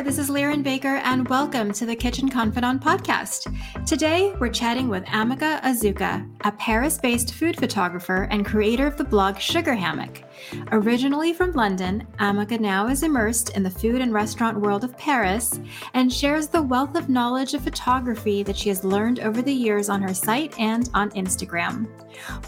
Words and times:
this 0.00 0.16
is 0.18 0.30
Liren 0.30 0.62
Baker, 0.62 0.96
and 1.04 1.28
welcome 1.28 1.70
to 1.74 1.84
the 1.84 1.94
Kitchen 1.94 2.28
Confidante 2.28 2.82
podcast. 2.82 3.54
Today, 3.86 4.34
we're 4.40 4.48
chatting 4.48 4.88
with 4.88 5.04
Amaka 5.04 5.60
Azuka, 5.60 6.28
a 6.44 6.52
Paris 6.52 6.98
based 6.98 7.34
food 7.34 7.56
photographer 7.56 8.26
and 8.30 8.44
creator 8.44 8.86
of 8.86 8.96
the 8.96 9.04
blog 9.04 9.38
Sugar 9.38 9.74
Hammock. 9.74 10.24
Originally 10.72 11.32
from 11.32 11.52
London, 11.52 12.06
Amaka 12.18 12.58
now 12.58 12.88
is 12.88 13.02
immersed 13.02 13.50
in 13.50 13.62
the 13.62 13.70
food 13.70 14.00
and 14.00 14.12
restaurant 14.12 14.58
world 14.58 14.84
of 14.84 14.96
Paris 14.96 15.60
and 15.94 16.12
shares 16.12 16.48
the 16.48 16.62
wealth 16.62 16.96
of 16.96 17.08
knowledge 17.08 17.54
of 17.54 17.62
photography 17.62 18.42
that 18.42 18.56
she 18.56 18.68
has 18.68 18.84
learned 18.84 19.20
over 19.20 19.42
the 19.42 19.52
years 19.52 19.88
on 19.88 20.02
her 20.02 20.14
site 20.14 20.58
and 20.58 20.88
on 20.94 21.10
Instagram. 21.10 21.86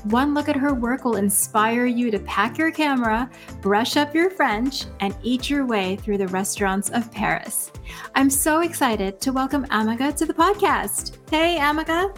One 0.05 0.35
look 0.35 0.49
at 0.49 0.57
her 0.57 0.75
work 0.75 1.05
will 1.05 1.17
inspire 1.17 1.87
you 1.87 2.11
to 2.11 2.19
pack 2.21 2.59
your 2.59 2.71
camera, 2.71 3.31
brush 3.61 3.97
up 3.97 4.15
your 4.15 4.31
French, 4.31 4.87
and 5.01 5.17
eat 5.23 5.49
your 5.51 5.67
way 5.67 5.97
through 5.97 6.19
the 6.19 6.29
restaurants 6.29 6.91
of 6.91 7.11
Paris. 7.11 7.73
I'm 8.15 8.31
so 8.31 8.61
excited 8.61 9.21
to 9.21 9.33
welcome 9.33 9.65
Amaka 9.67 10.15
to 10.17 10.27
the 10.27 10.35
podcast. 10.35 11.19
Hey, 11.31 11.59
Amaka. 11.59 12.17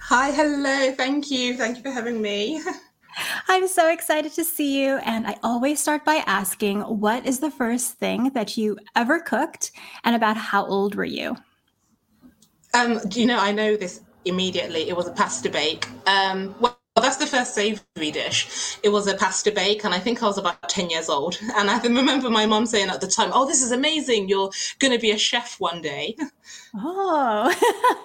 Hi, 0.00 0.30
hello. 0.30 0.92
Thank 0.94 1.30
you. 1.30 1.56
Thank 1.56 1.76
you 1.76 1.82
for 1.82 1.90
having 1.90 2.22
me. 2.22 2.62
I'm 3.48 3.68
so 3.68 3.90
excited 3.90 4.32
to 4.32 4.44
see 4.44 4.82
you. 4.82 4.96
And 4.98 5.26
I 5.26 5.36
always 5.42 5.80
start 5.80 6.04
by 6.04 6.22
asking 6.26 6.80
what 6.82 7.26
is 7.26 7.40
the 7.40 7.50
first 7.50 7.94
thing 7.94 8.30
that 8.34 8.56
you 8.56 8.78
ever 8.96 9.20
cooked 9.20 9.72
and 10.04 10.14
about 10.16 10.36
how 10.36 10.66
old 10.66 10.94
were 10.94 11.04
you? 11.04 11.36
Um, 12.74 12.98
do 13.08 13.20
you 13.20 13.26
know, 13.26 13.38
I 13.38 13.52
know 13.52 13.76
this 13.76 14.02
immediately. 14.24 14.88
It 14.88 14.96
was 14.96 15.08
a 15.08 15.12
pasta 15.12 15.50
bake. 15.50 15.86
Um, 16.06 16.54
well, 16.60 16.78
that's 16.96 17.16
the 17.16 17.26
first 17.26 17.54
savory 17.54 18.10
dish. 18.10 18.78
It 18.82 18.90
was 18.90 19.06
a 19.06 19.16
pasta 19.16 19.52
bake, 19.52 19.84
and 19.84 19.94
I 19.94 19.98
think 19.98 20.22
I 20.22 20.26
was 20.26 20.38
about 20.38 20.68
10 20.68 20.90
years 20.90 21.08
old. 21.08 21.38
And 21.56 21.70
I 21.70 21.80
remember 21.82 22.30
my 22.30 22.46
mom 22.46 22.66
saying 22.66 22.90
at 22.90 23.00
the 23.00 23.06
time, 23.06 23.30
Oh, 23.32 23.46
this 23.46 23.62
is 23.62 23.72
amazing. 23.72 24.28
You're 24.28 24.50
going 24.78 24.92
to 24.92 24.98
be 24.98 25.10
a 25.10 25.18
chef 25.18 25.56
one 25.58 25.80
day. 25.82 26.16
Oh. 26.74 28.04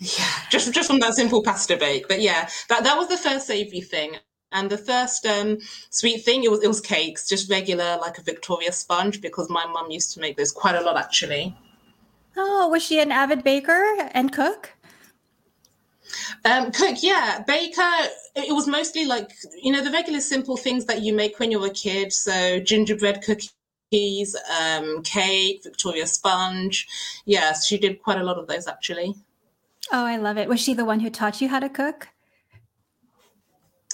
Yeah, 0.00 0.30
just 0.48 0.72
just 0.72 0.88
from 0.88 1.00
that 1.00 1.14
simple 1.14 1.42
pasta 1.42 1.76
bake. 1.76 2.06
But 2.06 2.20
yeah, 2.20 2.48
that 2.68 2.84
that 2.84 2.96
was 2.96 3.08
the 3.08 3.16
first 3.16 3.48
savory 3.48 3.80
thing. 3.80 4.16
And 4.50 4.70
the 4.70 4.78
first 4.78 5.26
um, 5.26 5.58
sweet 5.90 6.24
thing, 6.24 6.42
it 6.42 6.50
was 6.50 6.62
it 6.62 6.68
was 6.68 6.80
cakes, 6.80 7.28
just 7.28 7.50
regular 7.50 7.98
like 8.00 8.18
a 8.18 8.22
Victoria 8.22 8.72
sponge, 8.72 9.20
because 9.20 9.50
my 9.50 9.66
mum 9.66 9.90
used 9.90 10.12
to 10.14 10.20
make 10.20 10.36
those 10.36 10.52
quite 10.52 10.74
a 10.74 10.80
lot 10.80 10.96
actually. 10.96 11.54
Oh, 12.36 12.68
was 12.68 12.82
she 12.82 13.00
an 13.00 13.12
avid 13.12 13.44
baker 13.44 14.08
and 14.12 14.32
cook? 14.32 14.72
Um, 16.44 16.70
cook, 16.70 17.02
yeah. 17.02 17.42
Baker, 17.46 17.90
it 18.34 18.54
was 18.54 18.66
mostly 18.66 19.04
like, 19.04 19.30
you 19.60 19.72
know, 19.72 19.82
the 19.82 19.90
regular 19.90 20.20
simple 20.20 20.56
things 20.56 20.86
that 20.86 21.02
you 21.02 21.12
make 21.12 21.38
when 21.38 21.50
you're 21.50 21.66
a 21.66 21.70
kid. 21.70 22.12
So 22.12 22.60
gingerbread 22.60 23.22
cookies, 23.22 24.36
um, 24.60 25.02
cake, 25.02 25.62
Victoria 25.62 26.06
sponge. 26.06 26.86
Yes, 27.26 27.66
she 27.66 27.76
did 27.76 28.02
quite 28.02 28.18
a 28.18 28.24
lot 28.24 28.38
of 28.38 28.46
those 28.46 28.66
actually. 28.66 29.14
Oh, 29.92 30.04
I 30.04 30.16
love 30.16 30.38
it. 30.38 30.48
Was 30.48 30.60
she 30.60 30.74
the 30.74 30.84
one 30.84 31.00
who 31.00 31.10
taught 31.10 31.40
you 31.40 31.48
how 31.48 31.60
to 31.60 31.68
cook? 31.68 32.08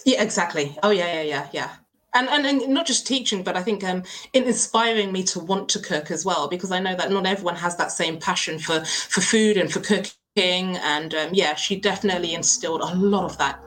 Yeah, 0.04 0.22
exactly. 0.22 0.76
Oh, 0.82 0.90
yeah, 0.90 1.14
yeah, 1.14 1.22
yeah, 1.22 1.48
yeah. 1.52 1.70
And, 2.14 2.28
and, 2.28 2.46
and 2.46 2.72
not 2.72 2.86
just 2.86 3.06
teaching, 3.06 3.42
but 3.42 3.56
I 3.56 3.62
think 3.62 3.82
um, 3.82 4.04
inspiring 4.32 5.10
me 5.10 5.24
to 5.24 5.40
want 5.40 5.68
to 5.70 5.80
cook 5.80 6.10
as 6.10 6.24
well, 6.24 6.46
because 6.46 6.70
I 6.70 6.78
know 6.78 6.94
that 6.94 7.10
not 7.10 7.26
everyone 7.26 7.56
has 7.56 7.76
that 7.76 7.90
same 7.90 8.18
passion 8.20 8.58
for 8.58 8.84
for 8.84 9.20
food 9.20 9.56
and 9.56 9.72
for 9.72 9.80
cooking. 9.80 10.76
And 10.76 11.14
um, 11.14 11.30
yeah, 11.32 11.54
she 11.56 11.80
definitely 11.80 12.34
instilled 12.34 12.82
a 12.82 12.94
lot 12.94 13.24
of 13.24 13.38
that 13.38 13.58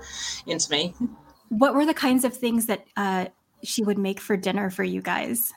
into 0.46 0.72
me. 0.72 0.94
What 1.50 1.74
were 1.74 1.86
the 1.86 1.94
kinds 1.94 2.24
of 2.24 2.34
things 2.34 2.68
that 2.68 2.86
uh, 2.96 3.26
she 3.64 3.84
would 3.84 3.98
make 3.98 4.22
for 4.22 4.38
dinner 4.38 4.70
for 4.70 4.84
you 4.84 5.02
guys? 5.02 5.54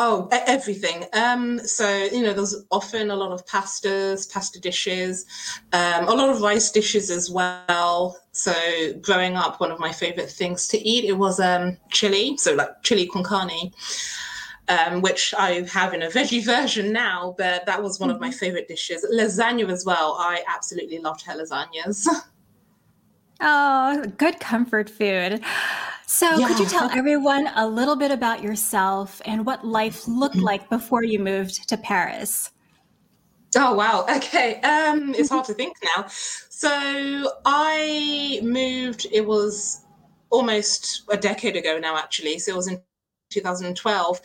Oh, 0.00 0.28
everything. 0.30 1.06
Um, 1.12 1.58
so 1.58 2.04
you 2.04 2.22
know, 2.22 2.32
there's 2.32 2.54
often 2.70 3.10
a 3.10 3.16
lot 3.16 3.32
of 3.32 3.44
pastas, 3.46 4.32
pasta 4.32 4.60
dishes, 4.60 5.26
um, 5.72 6.06
a 6.06 6.12
lot 6.12 6.28
of 6.28 6.40
rice 6.40 6.70
dishes 6.70 7.10
as 7.10 7.28
well. 7.28 8.16
So 8.30 8.52
growing 9.00 9.34
up, 9.34 9.58
one 9.58 9.72
of 9.72 9.80
my 9.80 9.90
favorite 9.90 10.30
things 10.30 10.68
to 10.68 10.78
eat 10.78 11.04
it 11.04 11.14
was 11.14 11.40
um, 11.40 11.78
chili, 11.90 12.36
so 12.36 12.54
like 12.54 12.80
chili 12.84 13.08
con 13.08 13.24
carne. 13.24 13.72
Um, 14.68 15.00
which 15.00 15.34
I 15.36 15.62
have 15.62 15.94
in 15.94 16.02
a 16.02 16.08
veggie 16.16 16.44
version 16.44 16.92
now, 16.92 17.34
but 17.36 17.66
that 17.66 17.82
was 17.82 17.98
one 17.98 18.10
mm-hmm. 18.10 18.14
of 18.14 18.20
my 18.20 18.28
mm-hmm. 18.28 18.38
favorite 18.38 18.68
dishes. 18.68 19.04
Lasagna 19.12 19.68
as 19.68 19.84
well. 19.84 20.14
I 20.20 20.44
absolutely 20.46 21.00
loved 21.00 21.22
her 21.22 21.32
lasagnas. 21.32 22.06
Oh, 23.40 24.04
good 24.16 24.40
comfort 24.40 24.90
food. 24.90 25.40
So, 26.06 26.38
yeah. 26.38 26.48
could 26.48 26.58
you 26.58 26.66
tell 26.66 26.90
everyone 26.90 27.48
a 27.54 27.66
little 27.68 27.94
bit 27.94 28.10
about 28.10 28.42
yourself 28.42 29.20
and 29.24 29.46
what 29.46 29.66
life 29.66 30.08
looked 30.08 30.36
mm-hmm. 30.36 30.44
like 30.44 30.68
before 30.68 31.04
you 31.04 31.18
moved 31.18 31.68
to 31.68 31.76
Paris? 31.76 32.50
Oh 33.56 33.74
wow. 33.74 34.06
Okay. 34.16 34.60
Um 34.62 35.14
it's 35.14 35.30
hard 35.30 35.44
to 35.46 35.54
think 35.54 35.76
now. 35.96 36.06
So, 36.08 37.30
I 37.44 38.40
moved 38.42 39.06
it 39.12 39.26
was 39.26 39.84
almost 40.30 41.04
a 41.10 41.16
decade 41.16 41.56
ago 41.56 41.78
now 41.78 41.96
actually. 41.96 42.38
So, 42.38 42.52
it 42.52 42.56
was 42.56 42.68
in 42.68 42.82
2012. 43.30 44.20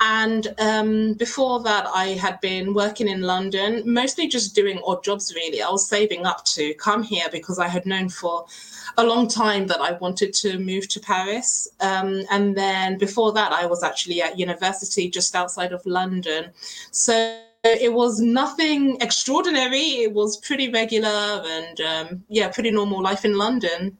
And 0.00 0.54
um, 0.58 1.14
before 1.14 1.62
that, 1.62 1.86
I 1.86 2.08
had 2.08 2.40
been 2.40 2.74
working 2.74 3.08
in 3.08 3.22
London, 3.22 3.82
mostly 3.84 4.28
just 4.28 4.54
doing 4.54 4.80
odd 4.84 5.02
jobs, 5.02 5.34
really. 5.34 5.62
I 5.62 5.70
was 5.70 5.88
saving 5.88 6.26
up 6.26 6.44
to 6.46 6.74
come 6.74 7.02
here 7.02 7.28
because 7.30 7.58
I 7.58 7.68
had 7.68 7.86
known 7.86 8.08
for 8.08 8.46
a 8.98 9.04
long 9.04 9.28
time 9.28 9.66
that 9.68 9.80
I 9.80 9.92
wanted 9.92 10.32
to 10.34 10.58
move 10.58 10.88
to 10.88 11.00
Paris. 11.00 11.68
Um, 11.80 12.22
and 12.30 12.56
then 12.56 12.98
before 12.98 13.32
that, 13.32 13.52
I 13.52 13.66
was 13.66 13.82
actually 13.82 14.22
at 14.22 14.38
university 14.38 15.08
just 15.08 15.34
outside 15.34 15.72
of 15.72 15.84
London. 15.86 16.50
So 16.90 17.40
it 17.64 17.92
was 17.92 18.20
nothing 18.20 18.98
extraordinary. 19.00 20.02
It 20.04 20.12
was 20.12 20.36
pretty 20.38 20.70
regular 20.70 21.42
and, 21.46 21.80
um, 21.80 22.24
yeah, 22.28 22.48
pretty 22.48 22.70
normal 22.70 23.02
life 23.02 23.24
in 23.24 23.36
London. 23.36 23.96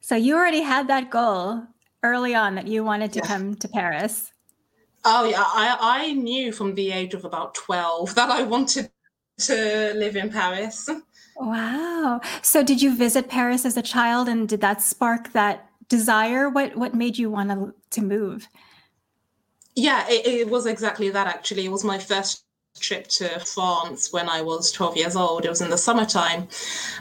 So 0.00 0.16
you 0.16 0.34
already 0.34 0.62
had 0.62 0.88
that 0.88 1.10
goal 1.10 1.68
early 2.02 2.34
on 2.34 2.54
that 2.56 2.66
you 2.66 2.84
wanted 2.84 3.12
to 3.14 3.20
yeah. 3.20 3.26
come 3.26 3.54
to 3.56 3.68
Paris? 3.68 4.32
Oh 5.04 5.24
yeah, 5.24 5.44
I 5.44 5.76
I 5.80 6.12
knew 6.12 6.52
from 6.52 6.74
the 6.74 6.92
age 6.92 7.14
of 7.14 7.24
about 7.24 7.54
twelve 7.54 8.14
that 8.14 8.30
I 8.30 8.42
wanted 8.42 8.90
to 9.40 9.92
live 9.94 10.16
in 10.16 10.30
Paris. 10.30 10.88
Wow. 11.36 12.20
So 12.42 12.62
did 12.62 12.80
you 12.82 12.96
visit 12.96 13.28
Paris 13.28 13.64
as 13.64 13.76
a 13.76 13.82
child 13.82 14.28
and 14.28 14.48
did 14.48 14.60
that 14.60 14.82
spark 14.82 15.32
that 15.32 15.68
desire? 15.88 16.48
What 16.48 16.76
what 16.76 16.94
made 16.94 17.18
you 17.18 17.30
want 17.30 17.50
to, 17.50 17.74
to 17.90 18.02
move? 18.02 18.48
Yeah, 19.74 20.04
it, 20.08 20.26
it 20.26 20.48
was 20.48 20.66
exactly 20.66 21.10
that 21.10 21.26
actually. 21.26 21.64
It 21.64 21.72
was 21.72 21.84
my 21.84 21.98
first 21.98 22.44
trip 22.78 23.06
to 23.06 23.28
France 23.40 24.12
when 24.12 24.28
I 24.28 24.42
was 24.42 24.70
12 24.72 24.96
years 24.96 25.16
old. 25.16 25.44
It 25.44 25.48
was 25.48 25.60
in 25.60 25.70
the 25.70 25.78
summertime. 25.78 26.48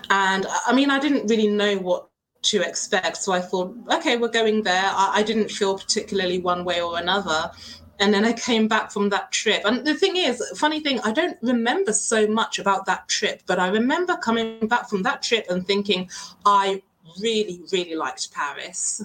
And 0.10 0.46
I 0.66 0.74
mean, 0.74 0.90
I 0.90 1.00
didn't 1.00 1.28
really 1.28 1.48
know 1.48 1.78
what 1.78 2.10
to 2.44 2.62
expect. 2.62 3.18
So 3.18 3.32
I 3.32 3.40
thought, 3.40 3.76
okay, 3.94 4.18
we're 4.18 4.30
going 4.30 4.64
there. 4.64 4.84
I, 4.86 5.12
I, 5.16 5.24
didn't 5.24 5.50
feel 5.50 5.78
particularly 5.78 6.40
one 6.40 6.66
way 6.66 6.82
or 6.82 6.98
another. 6.98 7.52
And 8.00 8.14
then 8.14 8.26
I 8.26 8.34
came 8.34 8.68
back 8.68 8.92
from 8.92 9.10
that 9.10 9.32
trip. 9.32 9.62
And 9.64 9.86
the 9.86 9.94
thing 9.94 10.18
is, 10.18 10.44
funny 10.56 10.80
thing, 10.80 11.00
I 11.02 11.12
don't 11.12 11.38
remember 11.42 11.94
so 11.94 12.26
much 12.26 12.58
about 12.58 12.88
that 12.88 13.08
trip, 13.08 13.44
but 13.46 13.60
I 13.60 13.68
remember 13.68 14.18
coming 14.18 14.68
back 14.68 14.90
from 14.90 15.04
that 15.04 15.22
trip 15.22 15.46
and 15.50 15.66
thinking, 15.66 16.10
I 16.46 16.82
really, 17.22 17.62
really 17.72 17.96
liked 17.96 18.32
Paris. 18.34 19.04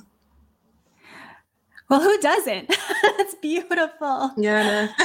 Well, 1.89 2.01
who 2.01 2.19
doesn't? 2.19 2.69
That's 3.19 3.35
beautiful. 3.35 4.33
Yeah. 4.37 4.89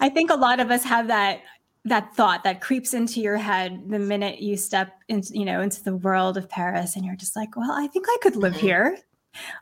I 0.00 0.10
think 0.10 0.30
a 0.30 0.36
lot 0.36 0.60
of 0.60 0.70
us 0.70 0.84
have 0.84 1.08
that 1.08 1.40
that 1.84 2.14
thought 2.14 2.44
that 2.44 2.60
creeps 2.60 2.92
into 2.92 3.20
your 3.20 3.36
head 3.36 3.84
the 3.88 3.98
minute 3.98 4.40
you 4.40 4.56
step 4.56 4.92
into 5.08 5.36
you 5.38 5.44
know 5.44 5.60
into 5.60 5.82
the 5.82 5.96
world 5.96 6.36
of 6.36 6.48
paris 6.48 6.96
and 6.96 7.04
you're 7.04 7.16
just 7.16 7.36
like 7.36 7.56
well 7.56 7.72
i 7.72 7.86
think 7.86 8.06
i 8.08 8.16
could 8.22 8.36
live 8.36 8.54
mm-hmm. 8.54 8.66
here. 8.66 8.98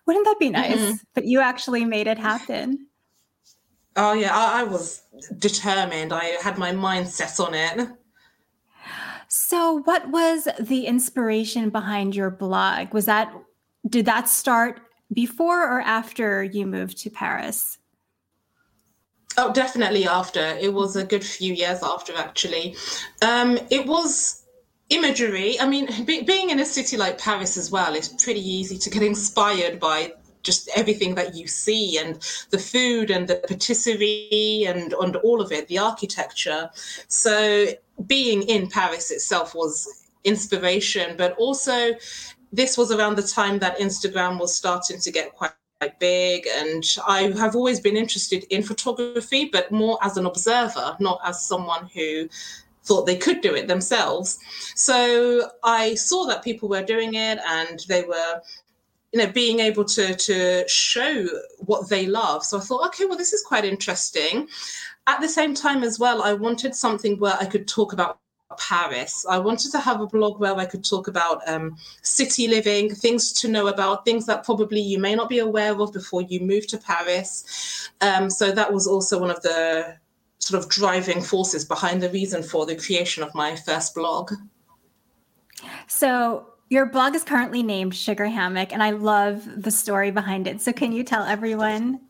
Wouldn't 0.06 0.24
that 0.24 0.38
be 0.38 0.48
nice? 0.48 0.78
Mm-hmm. 0.78 0.94
but 1.14 1.26
you 1.26 1.40
actually 1.40 1.84
made 1.84 2.06
it 2.06 2.18
happen. 2.18 2.86
Oh 3.96 4.14
yeah 4.14 4.34
I, 4.34 4.60
I 4.60 4.64
was 4.64 5.02
determined. 5.38 6.12
I 6.12 6.24
had 6.42 6.56
my 6.56 6.72
mind 6.72 7.08
set 7.08 7.38
on 7.40 7.54
it. 7.54 7.88
So 9.28 9.82
what 9.84 10.08
was 10.10 10.48
the 10.60 10.86
inspiration 10.86 11.70
behind 11.70 12.14
your 12.14 12.30
blog? 12.30 12.94
Was 12.94 13.06
that 13.06 13.32
did 13.88 14.06
that 14.06 14.28
start 14.28 14.80
before 15.12 15.62
or 15.62 15.80
after 15.80 16.42
you 16.42 16.66
moved 16.66 16.98
to 16.98 17.10
paris 17.10 17.78
Oh, 19.38 19.52
definitely 19.52 20.06
after. 20.06 20.40
It 20.40 20.72
was 20.72 20.96
a 20.96 21.04
good 21.04 21.24
few 21.24 21.52
years 21.52 21.82
after, 21.82 22.16
actually. 22.16 22.74
Um, 23.20 23.58
it 23.70 23.86
was 23.86 24.44
imagery. 24.88 25.60
I 25.60 25.68
mean, 25.68 25.88
be, 26.04 26.22
being 26.22 26.50
in 26.50 26.60
a 26.60 26.64
city 26.64 26.96
like 26.96 27.18
Paris 27.18 27.56
as 27.56 27.70
well, 27.70 27.94
it's 27.94 28.08
pretty 28.24 28.40
easy 28.40 28.78
to 28.78 28.90
get 28.90 29.02
inspired 29.02 29.78
by 29.78 30.14
just 30.42 30.70
everything 30.76 31.16
that 31.16 31.34
you 31.34 31.46
see 31.48 31.98
and 31.98 32.22
the 32.50 32.58
food 32.58 33.10
and 33.10 33.28
the 33.28 33.36
patisserie 33.48 34.64
and, 34.66 34.94
and 34.94 35.16
all 35.16 35.42
of 35.42 35.52
it, 35.52 35.68
the 35.68 35.78
architecture. 35.78 36.70
So 37.08 37.66
being 38.06 38.42
in 38.42 38.70
Paris 38.70 39.10
itself 39.10 39.54
was 39.54 40.06
inspiration, 40.24 41.16
but 41.16 41.36
also 41.36 41.94
this 42.52 42.78
was 42.78 42.92
around 42.92 43.16
the 43.16 43.22
time 43.22 43.58
that 43.58 43.78
Instagram 43.78 44.38
was 44.38 44.56
starting 44.56 45.00
to 45.00 45.10
get 45.10 45.34
quite 45.34 45.50
big 45.98 46.46
and 46.46 46.84
I 47.06 47.30
have 47.38 47.54
always 47.54 47.80
been 47.80 47.96
interested 47.96 48.44
in 48.50 48.62
photography, 48.62 49.48
but 49.52 49.70
more 49.70 49.98
as 50.02 50.16
an 50.16 50.26
observer, 50.26 50.96
not 51.00 51.20
as 51.24 51.46
someone 51.46 51.88
who 51.94 52.28
thought 52.84 53.04
they 53.04 53.16
could 53.16 53.40
do 53.40 53.54
it 53.54 53.68
themselves. 53.68 54.38
So 54.74 55.50
I 55.64 55.94
saw 55.94 56.26
that 56.26 56.44
people 56.44 56.68
were 56.68 56.82
doing 56.82 57.14
it 57.14 57.38
and 57.46 57.84
they 57.88 58.02
were 58.02 58.40
you 59.12 59.20
know 59.20 59.32
being 59.32 59.60
able 59.60 59.84
to 59.84 60.14
to 60.14 60.66
show 60.68 61.26
what 61.58 61.88
they 61.88 62.06
love 62.06 62.44
so 62.44 62.58
i 62.58 62.60
thought 62.60 62.84
okay 62.84 63.04
well 63.06 63.16
this 63.16 63.32
is 63.32 63.40
quite 63.40 63.64
interesting 63.64 64.48
at 65.06 65.20
the 65.20 65.28
same 65.28 65.54
time 65.54 65.84
as 65.84 65.96
well 65.98 66.22
i 66.22 66.32
wanted 66.32 66.74
something 66.74 67.16
where 67.20 67.34
i 67.34 67.46
could 67.46 67.68
talk 67.68 67.92
about 67.92 68.18
Paris. 68.54 69.26
I 69.28 69.38
wanted 69.38 69.72
to 69.72 69.80
have 69.80 70.00
a 70.00 70.06
blog 70.06 70.38
where 70.38 70.54
I 70.54 70.66
could 70.66 70.84
talk 70.84 71.08
about 71.08 71.46
um, 71.48 71.76
city 72.02 72.46
living, 72.48 72.94
things 72.94 73.32
to 73.34 73.48
know 73.48 73.66
about, 73.66 74.04
things 74.04 74.26
that 74.26 74.44
probably 74.44 74.80
you 74.80 74.98
may 74.98 75.14
not 75.14 75.28
be 75.28 75.38
aware 75.38 75.78
of 75.80 75.92
before 75.92 76.22
you 76.22 76.40
move 76.40 76.66
to 76.68 76.78
Paris. 76.78 77.90
Um, 78.00 78.30
so 78.30 78.52
that 78.52 78.72
was 78.72 78.86
also 78.86 79.20
one 79.20 79.30
of 79.30 79.42
the 79.42 79.96
sort 80.38 80.62
of 80.62 80.70
driving 80.70 81.20
forces 81.20 81.64
behind 81.64 82.02
the 82.02 82.10
reason 82.10 82.42
for 82.42 82.66
the 82.66 82.76
creation 82.76 83.22
of 83.22 83.34
my 83.34 83.56
first 83.56 83.94
blog. 83.94 84.32
So 85.88 86.46
your 86.68 86.86
blog 86.86 87.14
is 87.14 87.24
currently 87.24 87.62
named 87.62 87.94
Sugar 87.94 88.26
Hammock, 88.26 88.72
and 88.72 88.82
I 88.82 88.90
love 88.90 89.44
the 89.56 89.70
story 89.70 90.10
behind 90.10 90.46
it. 90.46 90.60
So 90.60 90.72
can 90.72 90.92
you 90.92 91.02
tell 91.02 91.24
everyone 91.24 92.00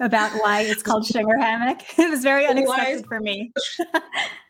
about 0.00 0.32
why 0.40 0.62
it's 0.62 0.82
called 0.82 1.06
Sugar 1.06 1.38
Hammock? 1.38 1.80
It 1.98 2.10
was 2.10 2.22
very 2.22 2.46
unexpected 2.46 3.06
for 3.06 3.20
me. 3.20 3.52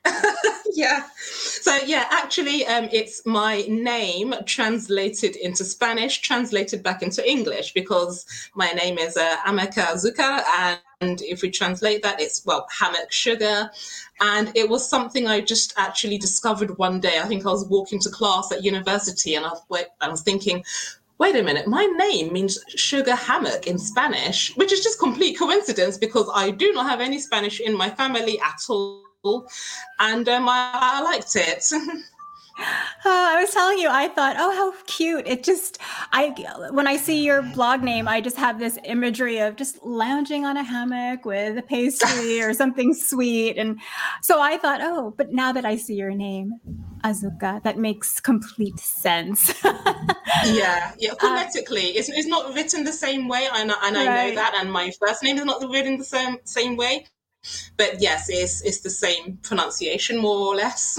yeah. 0.73 1.05
So 1.17 1.77
yeah, 1.87 2.07
actually, 2.11 2.67
um, 2.67 2.89
it's 2.93 3.25
my 3.25 3.65
name 3.69 4.35
translated 4.47 5.37
into 5.37 5.65
Spanish, 5.65 6.21
translated 6.21 6.83
back 6.83 7.03
into 7.03 7.29
English 7.29 7.73
because 7.73 8.27
my 8.55 8.71
name 8.73 8.99
is 8.99 9.17
uh, 9.17 9.37
Amaka 9.47 9.85
Azuka, 9.93 10.79
and 11.01 11.23
if 11.23 11.43
we 11.43 11.51
translate 11.51 12.03
that, 12.03 12.21
it's 12.21 12.45
well 12.45 12.67
hammock 12.79 13.13
sugar. 13.13 13.71
And 14.21 14.53
it 14.55 14.69
was 14.69 14.89
something 14.89 15.27
I 15.27 15.41
just 15.41 15.75
actually 15.77 16.19
discovered 16.19 16.79
one 16.79 17.01
day. 17.01 17.19
I 17.21 17.27
think 17.27 17.47
I 17.47 17.51
was 17.51 17.67
walking 17.67 18.01
to 18.01 18.11
class 18.11 18.53
at 18.53 18.65
university, 18.65 19.35
and 19.35 19.47
I, 19.47 19.53
I 20.01 20.09
was 20.09 20.23
thinking, 20.23 20.65
wait 21.19 21.37
a 21.37 21.43
minute, 21.43 21.67
my 21.67 21.85
name 21.85 22.33
means 22.33 22.59
sugar 22.69 23.15
hammock 23.15 23.67
in 23.67 23.79
Spanish, 23.79 24.55
which 24.57 24.73
is 24.73 24.83
just 24.83 24.99
complete 24.99 25.39
coincidence 25.39 25.97
because 25.97 26.29
I 26.35 26.51
do 26.51 26.73
not 26.73 26.89
have 26.89 27.01
any 27.01 27.19
Spanish 27.19 27.61
in 27.61 27.77
my 27.77 27.91
family 27.91 28.41
at 28.41 28.61
all 28.69 29.05
and 29.99 30.29
um, 30.29 30.49
I, 30.49 30.71
I 30.75 31.03
liked 31.03 31.37
it. 31.37 31.65
Oh, 32.57 33.35
I 33.37 33.41
was 33.41 33.53
telling 33.53 33.79
you, 33.79 33.89
I 33.91 34.07
thought, 34.07 34.37
oh, 34.39 34.53
how 34.53 34.73
cute. 34.87 35.27
It 35.27 35.43
just, 35.43 35.79
I, 36.13 36.29
when 36.71 36.87
I 36.87 36.97
see 36.97 37.25
your 37.25 37.43
blog 37.43 37.83
name, 37.83 38.07
I 38.07 38.21
just 38.21 38.37
have 38.37 38.61
this 38.61 38.79
imagery 38.85 39.41
of 39.41 39.57
just 39.57 39.85
lounging 39.85 40.45
on 40.45 40.57
a 40.57 40.63
hammock 40.63 41.25
with 41.25 41.59
a 41.59 41.63
pastry 41.63 42.41
or 42.41 42.55
something 42.55 42.95
sweet. 42.95 43.59
And 43.59 43.81
so 44.23 44.41
I 44.41 44.57
thought, 44.57 44.81
oh, 44.83 45.13
but 45.17 45.33
now 45.33 45.51
that 45.51 45.65
I 45.65 45.77
see 45.77 45.95
your 45.95 46.13
name, 46.13 46.53
Azuka, 47.05 47.63
that 47.63 47.79
makes 47.79 48.19
complete 48.21 48.79
sense. 48.79 49.53
yeah, 49.65 50.93
yeah, 50.99 51.13
uh, 51.13 51.15
phonetically, 51.21 51.91
uh, 51.91 51.99
it's, 52.01 52.09
it's 52.09 52.27
not 52.27 52.55
written 52.55 52.85
the 52.85 52.93
same 52.93 53.29
way. 53.29 53.47
And, 53.53 53.71
and 53.71 53.97
I 53.97 54.07
right. 54.07 54.29
know 54.29 54.35
that. 54.37 54.55
And 54.59 54.73
my 54.73 54.91
first 54.99 55.23
name 55.23 55.37
is 55.37 55.45
not 55.45 55.63
written 55.71 55.99
the 55.99 56.05
same, 56.05 56.39
same 56.45 56.77
way. 56.77 57.07
But 57.77 58.01
yes, 58.01 58.29
it's 58.31 58.63
it's 58.63 58.81
the 58.81 58.91
same 58.91 59.39
pronunciation 59.43 60.19
more 60.19 60.49
or 60.49 60.55
less. 60.55 60.99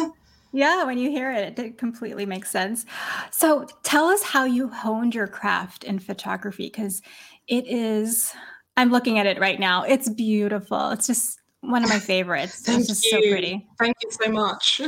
Yeah, 0.52 0.84
when 0.84 0.98
you 0.98 1.10
hear 1.10 1.32
it, 1.32 1.58
it 1.58 1.78
completely 1.78 2.26
makes 2.26 2.50
sense. 2.52 2.86
So 3.32 3.66
tell 3.84 4.06
us 4.06 4.22
how 4.22 4.46
you 4.46 4.70
honed 4.70 5.16
your 5.16 5.28
craft 5.28 5.84
in 5.84 6.00
photography 6.00 6.68
because 6.68 7.02
it 7.48 7.68
is 7.68 8.32
I'm 8.78 8.92
looking 8.92 9.20
at 9.20 9.26
it 9.26 9.40
right 9.40 9.60
now. 9.60 9.84
It's 9.84 10.10
beautiful. 10.10 10.92
It's 10.92 11.08
just 11.08 11.40
one 11.62 11.84
of 11.84 11.90
my 11.90 12.00
favorites. 12.00 12.62
Thank 12.62 12.80
it's 12.80 12.88
just 12.88 13.06
you. 13.06 13.12
so 13.12 13.18
pretty. 13.30 13.68
Thank 13.80 13.96
you 14.04 14.12
so 14.12 14.32
much. 14.32 14.82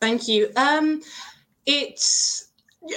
Thank 0.00 0.28
you. 0.28 0.50
Um 0.56 1.02
it's 1.66 2.46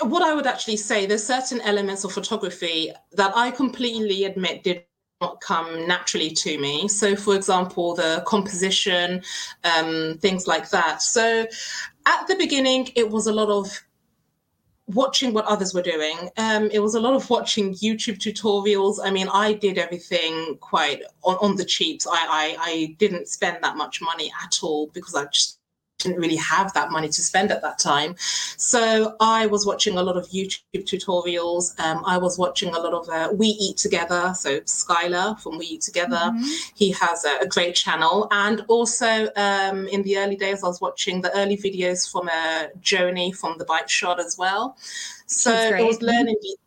what 0.03 0.21
I 0.21 0.33
would 0.33 0.45
actually 0.45 0.77
say, 0.77 1.05
there's 1.05 1.25
certain 1.25 1.61
elements 1.61 2.03
of 2.03 2.11
photography 2.11 2.91
that 3.13 3.35
I 3.35 3.51
completely 3.51 4.25
admit 4.25 4.63
did 4.63 4.83
not 5.21 5.41
come 5.41 5.87
naturally 5.87 6.29
to 6.29 6.57
me. 6.59 6.87
So, 6.87 7.15
for 7.15 7.35
example, 7.35 7.95
the 7.95 8.23
composition, 8.25 9.21
um, 9.63 10.17
things 10.19 10.47
like 10.47 10.69
that. 10.69 11.01
So, 11.01 11.45
at 12.05 12.27
the 12.27 12.35
beginning, 12.35 12.89
it 12.95 13.09
was 13.09 13.27
a 13.27 13.33
lot 13.33 13.49
of 13.49 13.83
watching 14.87 15.33
what 15.33 15.45
others 15.45 15.73
were 15.73 15.81
doing. 15.81 16.29
Um, 16.37 16.69
it 16.71 16.79
was 16.79 16.95
a 16.95 16.99
lot 16.99 17.13
of 17.13 17.29
watching 17.29 17.73
YouTube 17.75 18.17
tutorials. 18.17 18.97
I 19.03 19.11
mean, 19.11 19.27
I 19.31 19.53
did 19.53 19.77
everything 19.77 20.57
quite 20.61 21.03
on, 21.23 21.35
on 21.41 21.55
the 21.57 21.65
cheap. 21.65 22.01
I, 22.09 22.55
I, 22.59 22.71
I 22.71 22.95
didn't 22.97 23.27
spend 23.27 23.63
that 23.63 23.77
much 23.77 24.01
money 24.01 24.31
at 24.43 24.59
all 24.63 24.87
because 24.87 25.15
I 25.15 25.25
just 25.25 25.58
didn't 25.99 26.17
really 26.17 26.37
have 26.37 26.73
that 26.73 26.91
money 26.91 27.07
to 27.07 27.21
spend 27.21 27.51
at 27.51 27.61
that 27.61 27.77
time. 27.77 28.15
So 28.57 29.15
I 29.19 29.45
was 29.45 29.65
watching 29.65 29.97
a 29.97 30.03
lot 30.03 30.17
of 30.17 30.27
YouTube 30.29 30.59
tutorials. 30.73 31.79
Um, 31.79 32.03
I 32.05 32.17
was 32.17 32.37
watching 32.37 32.73
a 32.73 32.79
lot 32.79 32.93
of 32.93 33.09
uh, 33.09 33.29
We 33.33 33.47
Eat 33.47 33.77
Together. 33.77 34.33
So 34.35 34.61
Skyler 34.61 35.39
from 35.39 35.57
We 35.57 35.65
Eat 35.65 35.81
Together, 35.81 36.15
mm-hmm. 36.15 36.45
he 36.75 36.91
has 36.91 37.25
a, 37.25 37.43
a, 37.43 37.47
great 37.47 37.75
channel. 37.75 38.27
And 38.31 38.63
also 38.67 39.27
um, 39.35 39.87
in 39.87 40.01
the 40.03 40.17
early 40.17 40.35
days, 40.35 40.63
I 40.63 40.67
was 40.67 40.81
watching 40.81 41.21
the 41.21 41.35
early 41.37 41.57
videos 41.57 42.09
from 42.11 42.29
uh, 42.31 42.67
Joanie 42.81 43.31
from 43.31 43.57
The 43.57 43.65
Bite 43.65 43.89
Shot 43.89 44.19
as 44.19 44.37
well. 44.37 44.77
So 45.27 45.53
I 45.53 45.83
was 45.83 46.01
learning 46.01 46.35
the 46.41 46.57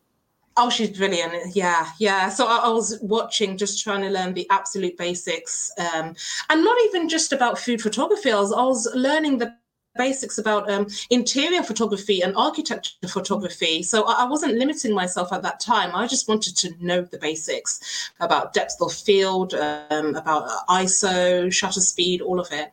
Oh, 0.55 0.69
she's 0.69 0.95
brilliant. 0.95 1.55
Yeah, 1.55 1.87
yeah. 1.99 2.29
So 2.29 2.45
I, 2.45 2.57
I, 2.57 2.69
was 2.69 2.99
watching, 3.01 3.57
just 3.57 3.83
trying 3.83 4.03
to 4.03 4.09
learn 4.09 4.33
the 4.33 4.47
absolute 4.51 4.97
basics, 4.97 5.71
um, 5.79 6.15
and 6.49 6.63
not 6.63 6.77
even 6.85 7.09
just 7.09 7.33
about 7.33 7.57
food 7.57 7.81
photography. 7.81 8.31
I 8.31 8.39
was, 8.39 8.53
I 8.53 8.63
was 8.63 8.87
learning 8.93 9.39
the 9.39 9.55
basics 9.95 10.37
about 10.37 10.69
um, 10.71 10.87
interior 11.09 11.63
photography 11.63 12.21
and 12.21 12.35
architecture 12.35 13.07
photography. 13.07 13.83
So 13.83 14.03
I, 14.03 14.23
I 14.23 14.25
wasn't 14.25 14.55
limiting 14.55 14.93
myself 14.93 15.31
at 15.33 15.41
that 15.43 15.59
time. 15.59 15.91
I 15.95 16.07
just 16.07 16.27
wanted 16.27 16.55
to 16.57 16.73
know 16.79 17.01
the 17.01 17.17
basics 17.17 18.11
about 18.19 18.53
depth 18.53 18.75
of 18.81 18.93
field, 18.93 19.53
um, 19.53 20.15
about 20.15 20.49
ISO, 20.67 21.51
shutter 21.51 21.81
speed, 21.81 22.21
all 22.21 22.39
of 22.39 22.51
it. 22.51 22.71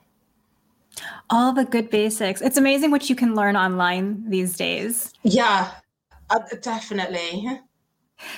All 1.31 1.53
the 1.53 1.65
good 1.65 1.91
basics. 1.91 2.41
It's 2.41 2.57
amazing 2.57 2.91
what 2.91 3.09
you 3.09 3.17
can 3.17 3.35
learn 3.35 3.57
online 3.57 4.29
these 4.29 4.57
days. 4.57 5.13
Yeah, 5.23 5.71
uh, 6.29 6.41
definitely. 6.61 7.61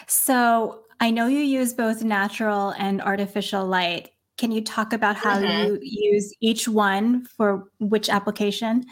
So 0.06 0.82
I 1.00 1.10
know 1.10 1.26
you 1.26 1.40
use 1.40 1.74
both 1.74 2.02
natural 2.02 2.70
and 2.78 3.02
artificial 3.02 3.66
light. 3.66 4.10
Can 4.38 4.52
you 4.52 4.62
talk 4.62 4.92
about 4.92 5.16
how 5.16 5.40
mm-hmm. 5.40 5.82
you 5.82 6.12
use 6.12 6.32
each 6.40 6.68
one 6.68 7.26
for 7.36 7.64
which 7.78 8.08
application? 8.08 8.86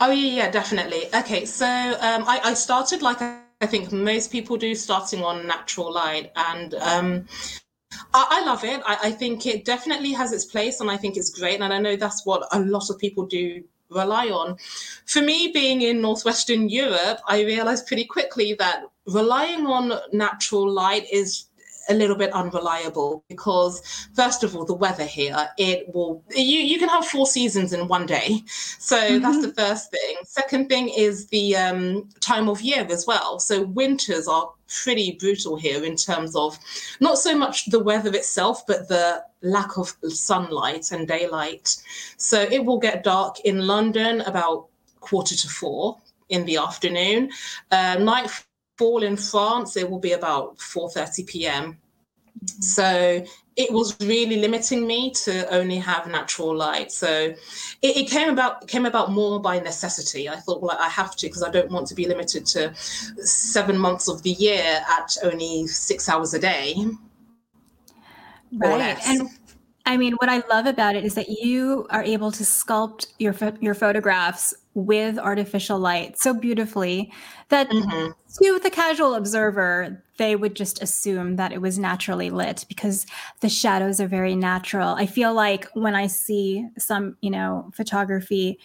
Oh 0.00 0.10
yeah, 0.10 0.44
yeah, 0.44 0.50
definitely. 0.50 1.06
Okay, 1.14 1.44
so 1.44 1.66
um, 1.66 2.24
I, 2.26 2.40
I, 2.44 2.54
started 2.54 3.02
like 3.02 3.20
I 3.20 3.66
think 3.66 3.92
most 3.92 4.30
people 4.30 4.56
do, 4.56 4.74
starting 4.74 5.22
on 5.22 5.46
natural 5.46 5.92
light, 5.92 6.30
and 6.36 6.74
um, 6.74 7.26
I, 8.12 8.26
I, 8.30 8.44
love 8.46 8.64
it. 8.64 8.82
I, 8.86 8.98
I, 9.04 9.10
think 9.10 9.46
it 9.46 9.64
definitely 9.64 10.12
has 10.12 10.32
its 10.32 10.44
place, 10.44 10.80
and 10.80 10.90
I 10.90 10.96
think 10.96 11.16
it's 11.16 11.30
great. 11.30 11.60
And 11.60 11.72
I 11.72 11.78
know 11.78 11.96
that's 11.96 12.24
what 12.24 12.46
a 12.52 12.60
lot 12.60 12.90
of 12.90 12.98
people 12.98 13.26
do 13.26 13.64
rely 13.90 14.28
on. 14.28 14.56
For 15.06 15.22
me, 15.22 15.50
being 15.52 15.82
in 15.82 16.00
Northwestern 16.00 16.68
Europe, 16.68 17.20
I 17.26 17.42
realized 17.42 17.86
pretty 17.86 18.04
quickly 18.04 18.54
that 18.58 18.84
relying 19.06 19.66
on 19.66 19.92
natural 20.12 20.70
light 20.70 21.06
is 21.12 21.46
a 21.88 21.94
little 21.94 22.16
bit 22.16 22.32
unreliable 22.32 23.24
because 23.28 23.82
first 24.14 24.42
of 24.42 24.56
all 24.56 24.64
the 24.64 24.74
weather 24.74 25.04
here 25.04 25.48
it 25.58 25.92
will 25.94 26.22
you 26.34 26.58
you 26.58 26.78
can 26.78 26.88
have 26.88 27.04
four 27.04 27.26
seasons 27.26 27.72
in 27.72 27.88
one 27.88 28.06
day. 28.06 28.42
So 28.78 28.96
mm-hmm. 28.96 29.22
that's 29.22 29.44
the 29.44 29.52
first 29.52 29.90
thing. 29.90 30.16
Second 30.24 30.68
thing 30.68 30.88
is 30.88 31.26
the 31.28 31.56
um, 31.56 32.08
time 32.20 32.48
of 32.48 32.60
year 32.60 32.86
as 32.90 33.06
well. 33.06 33.38
So 33.38 33.62
winters 33.62 34.28
are 34.28 34.50
pretty 34.82 35.16
brutal 35.20 35.56
here 35.56 35.84
in 35.84 35.96
terms 35.96 36.34
of 36.34 36.58
not 37.00 37.18
so 37.18 37.36
much 37.36 37.66
the 37.66 37.78
weather 37.78 38.14
itself 38.14 38.66
but 38.66 38.88
the 38.88 39.22
lack 39.42 39.76
of 39.76 39.94
sunlight 40.08 40.92
and 40.92 41.06
daylight. 41.06 41.76
So 42.16 42.40
it 42.42 42.64
will 42.64 42.78
get 42.78 43.04
dark 43.04 43.40
in 43.40 43.66
london 43.66 44.22
about 44.22 44.66
quarter 45.00 45.36
to 45.36 45.48
four 45.48 45.98
in 46.30 46.44
the 46.46 46.56
afternoon. 46.56 47.30
Uh, 47.70 47.96
night 48.00 48.30
fall 48.76 49.02
in 49.02 49.16
France, 49.16 49.76
it 49.76 49.88
will 49.88 50.00
be 50.00 50.12
about 50.12 50.58
4:30 50.58 51.26
p.m. 51.26 51.64
Mm-hmm. 51.64 52.62
So 52.62 53.24
it 53.56 53.72
was 53.72 53.96
really 54.00 54.36
limiting 54.36 54.86
me 54.86 55.12
to 55.12 55.48
only 55.54 55.76
have 55.76 56.08
natural 56.08 56.56
light. 56.56 56.90
So 56.90 57.08
it, 57.08 57.36
it 57.82 58.10
came 58.10 58.28
about 58.28 58.66
came 58.66 58.86
about 58.86 59.12
more 59.12 59.40
by 59.40 59.60
necessity. 59.60 60.28
I 60.28 60.36
thought, 60.36 60.60
well, 60.60 60.76
I 60.80 60.88
have 60.88 61.14
to 61.16 61.26
because 61.26 61.42
I 61.42 61.50
don't 61.50 61.70
want 61.70 61.86
to 61.88 61.94
be 61.94 62.06
limited 62.06 62.46
to 62.46 62.74
seven 62.74 63.78
months 63.78 64.08
of 64.08 64.22
the 64.22 64.32
year 64.32 64.82
at 64.88 65.16
only 65.22 65.66
six 65.66 66.08
hours 66.08 66.34
a 66.34 66.38
day. 66.38 66.74
Right. 68.52 68.98
And 69.06 69.28
I 69.86 69.96
mean, 69.96 70.14
what 70.14 70.28
I 70.28 70.42
love 70.50 70.66
about 70.66 70.96
it 70.96 71.04
is 71.04 71.14
that 71.14 71.28
you 71.28 71.86
are 71.90 72.02
able 72.02 72.32
to 72.32 72.42
sculpt 72.42 73.06
your 73.18 73.34
your 73.60 73.74
photographs 73.74 74.54
with 74.74 75.18
artificial 75.18 75.78
light 75.78 76.18
so 76.18 76.34
beautifully 76.34 77.12
that 77.48 77.68
mm-hmm. 77.70 78.10
to 78.42 78.58
the 78.58 78.70
casual 78.70 79.14
observer, 79.14 80.02
they 80.16 80.36
would 80.36 80.56
just 80.56 80.82
assume 80.82 81.36
that 81.36 81.52
it 81.52 81.60
was 81.60 81.78
naturally 81.78 82.30
lit 82.30 82.64
because 82.68 83.06
the 83.40 83.48
shadows 83.48 84.00
are 84.00 84.08
very 84.08 84.34
natural. 84.34 84.88
I 84.88 85.06
feel 85.06 85.32
like 85.32 85.68
when 85.74 85.94
I 85.94 86.08
see 86.08 86.66
some, 86.76 87.16
you 87.20 87.30
know, 87.30 87.70
photography, 87.74 88.58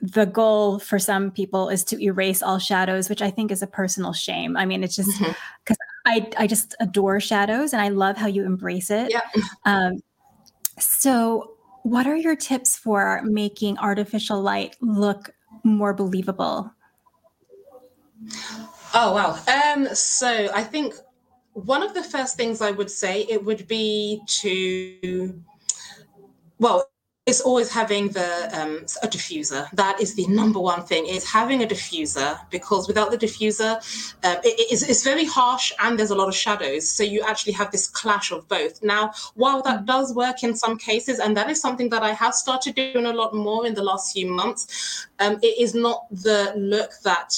the 0.00 0.26
goal 0.26 0.78
for 0.78 0.98
some 0.98 1.30
people 1.30 1.68
is 1.68 1.84
to 1.84 2.02
erase 2.02 2.42
all 2.42 2.58
shadows, 2.58 3.08
which 3.08 3.22
I 3.22 3.30
think 3.30 3.50
is 3.50 3.62
a 3.62 3.66
personal 3.66 4.12
shame. 4.12 4.56
I 4.56 4.66
mean, 4.66 4.84
it's 4.84 4.96
just 4.96 5.18
because 5.18 5.76
mm-hmm. 6.06 6.38
I 6.38 6.44
I 6.44 6.46
just 6.46 6.74
adore 6.80 7.20
shadows 7.20 7.72
and 7.72 7.80
I 7.80 7.88
love 7.88 8.16
how 8.16 8.26
you 8.26 8.44
embrace 8.44 8.90
it. 8.90 9.10
Yeah. 9.10 9.22
Um, 9.64 10.02
so, 10.78 11.53
what 11.84 12.06
are 12.06 12.16
your 12.16 12.34
tips 12.34 12.76
for 12.76 13.20
making 13.24 13.78
artificial 13.78 14.40
light 14.40 14.74
look 14.80 15.30
more 15.64 15.92
believable? 15.92 16.72
Oh 18.94 19.12
wow. 19.12 19.38
Um, 19.46 19.94
so 19.94 20.48
I 20.54 20.64
think 20.64 20.94
one 21.52 21.82
of 21.82 21.92
the 21.92 22.02
first 22.02 22.38
things 22.38 22.62
I 22.62 22.70
would 22.70 22.90
say 22.90 23.26
it 23.28 23.44
would 23.44 23.68
be 23.68 24.22
to 24.26 25.42
well, 26.58 26.88
it's 27.26 27.40
always 27.40 27.72
having 27.72 28.08
the 28.10 28.50
um, 28.52 28.84
a 29.02 29.08
diffuser. 29.08 29.70
That 29.70 29.98
is 29.98 30.14
the 30.14 30.26
number 30.26 30.60
one 30.60 30.82
thing. 30.82 31.06
Is 31.06 31.24
having 31.24 31.62
a 31.62 31.66
diffuser 31.66 32.38
because 32.50 32.86
without 32.86 33.10
the 33.10 33.16
diffuser, 33.16 33.76
um, 34.24 34.36
it, 34.44 34.54
it's, 34.70 34.82
it's, 34.82 35.02
very 35.02 35.24
harsh 35.24 35.72
and 35.80 35.98
there's 35.98 36.10
a 36.10 36.14
lot 36.14 36.28
of 36.28 36.34
shadows. 36.34 36.90
So 36.90 37.02
you 37.02 37.22
actually 37.22 37.54
have 37.54 37.70
this 37.70 37.88
clash 37.88 38.30
of 38.30 38.46
both. 38.48 38.82
Now, 38.82 39.12
while 39.34 39.62
that 39.62 39.82
mm. 39.82 39.86
does 39.86 40.14
work 40.14 40.44
in 40.44 40.54
some 40.54 40.76
cases, 40.76 41.18
and 41.18 41.34
that 41.36 41.48
is 41.48 41.60
something 41.60 41.88
that 41.90 42.02
I 42.02 42.12
have 42.12 42.34
started 42.34 42.74
doing 42.74 43.06
a 43.06 43.12
lot 43.12 43.34
more 43.34 43.66
in 43.66 43.74
the 43.74 43.82
last 43.82 44.12
few 44.12 44.30
months, 44.30 45.06
um, 45.18 45.38
it 45.42 45.58
is 45.58 45.74
not 45.74 46.06
the 46.10 46.52
look 46.56 46.90
that 47.04 47.34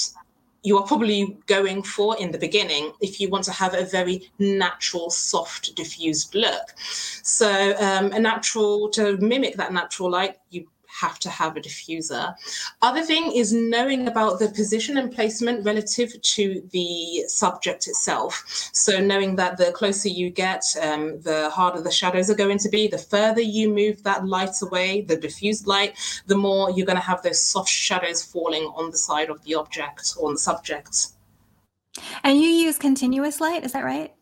you 0.67 0.77
are 0.77 0.83
probably 0.85 1.39
going 1.47 1.81
for 1.81 2.17
in 2.19 2.33
the 2.33 2.39
beginning 2.39 2.93
if 3.01 3.21
you 3.21 3.29
want 3.29 3.45
to 3.45 3.53
have 3.53 3.73
a 3.73 3.85
very 3.85 4.29
natural, 4.41 5.11
soft, 5.11 5.77
diffused 5.77 6.35
look. 6.35 6.75
So, 7.23 7.77
um, 7.79 8.11
a 8.11 8.19
natural 8.19 8.89
to 8.91 9.17
mimic 9.19 9.55
that 9.59 9.73
natural 9.73 10.11
light, 10.11 10.39
you 10.51 10.67
have 11.01 11.19
to 11.21 11.31
have 11.31 11.57
a 11.57 11.61
diffuser. 11.61 12.35
Other 12.83 13.03
thing 13.03 13.33
is 13.33 13.53
knowing 13.53 14.09
about 14.09 14.39
the 14.39 14.49
position 14.49 14.97
and 14.97 15.13
placement 15.13 15.65
relative 15.65 16.21
to 16.21 16.63
the 16.73 17.25
subject 17.29 17.87
itself. 17.87 18.45
So 18.73 19.01
knowing 19.01 19.37
that 19.37 19.57
the 19.57 19.73
closer 19.73 20.09
you 20.09 20.31
get, 20.31 20.65
um, 20.81 21.21
the 21.21 21.51
harder 21.51 21.81
the 21.81 21.91
shadows 21.91 22.31
are 22.31 22.35
going 22.35 22.59
to 22.59 22.69
be. 22.69 22.89
The 22.89 22.99
further 22.99 23.41
you 23.41 23.69
move 23.69 24.03
that 24.05 24.27
light 24.27 24.63
away, 24.63 25.03
the 25.03 25.17
diffused 25.17 25.67
light, 25.67 25.97
the 26.27 26.37
more 26.37 26.71
you're 26.71 26.87
going 26.87 26.97
to 26.97 27.03
have 27.03 27.23
those 27.23 27.43
soft 27.43 27.69
shadows 27.69 28.23
falling 28.23 28.65
on 28.77 28.91
the 28.91 28.97
side 28.97 29.31
of 29.31 29.43
the 29.45 29.55
object 29.55 30.15
or 30.19 30.29
on 30.29 30.35
the 30.35 30.41
subject. 30.41 31.09
And 32.23 32.41
you 32.41 32.49
use 32.49 32.79
continuous 32.79 33.41
light, 33.41 33.65
is 33.65 33.73
that 33.73 33.85
right? 33.85 34.13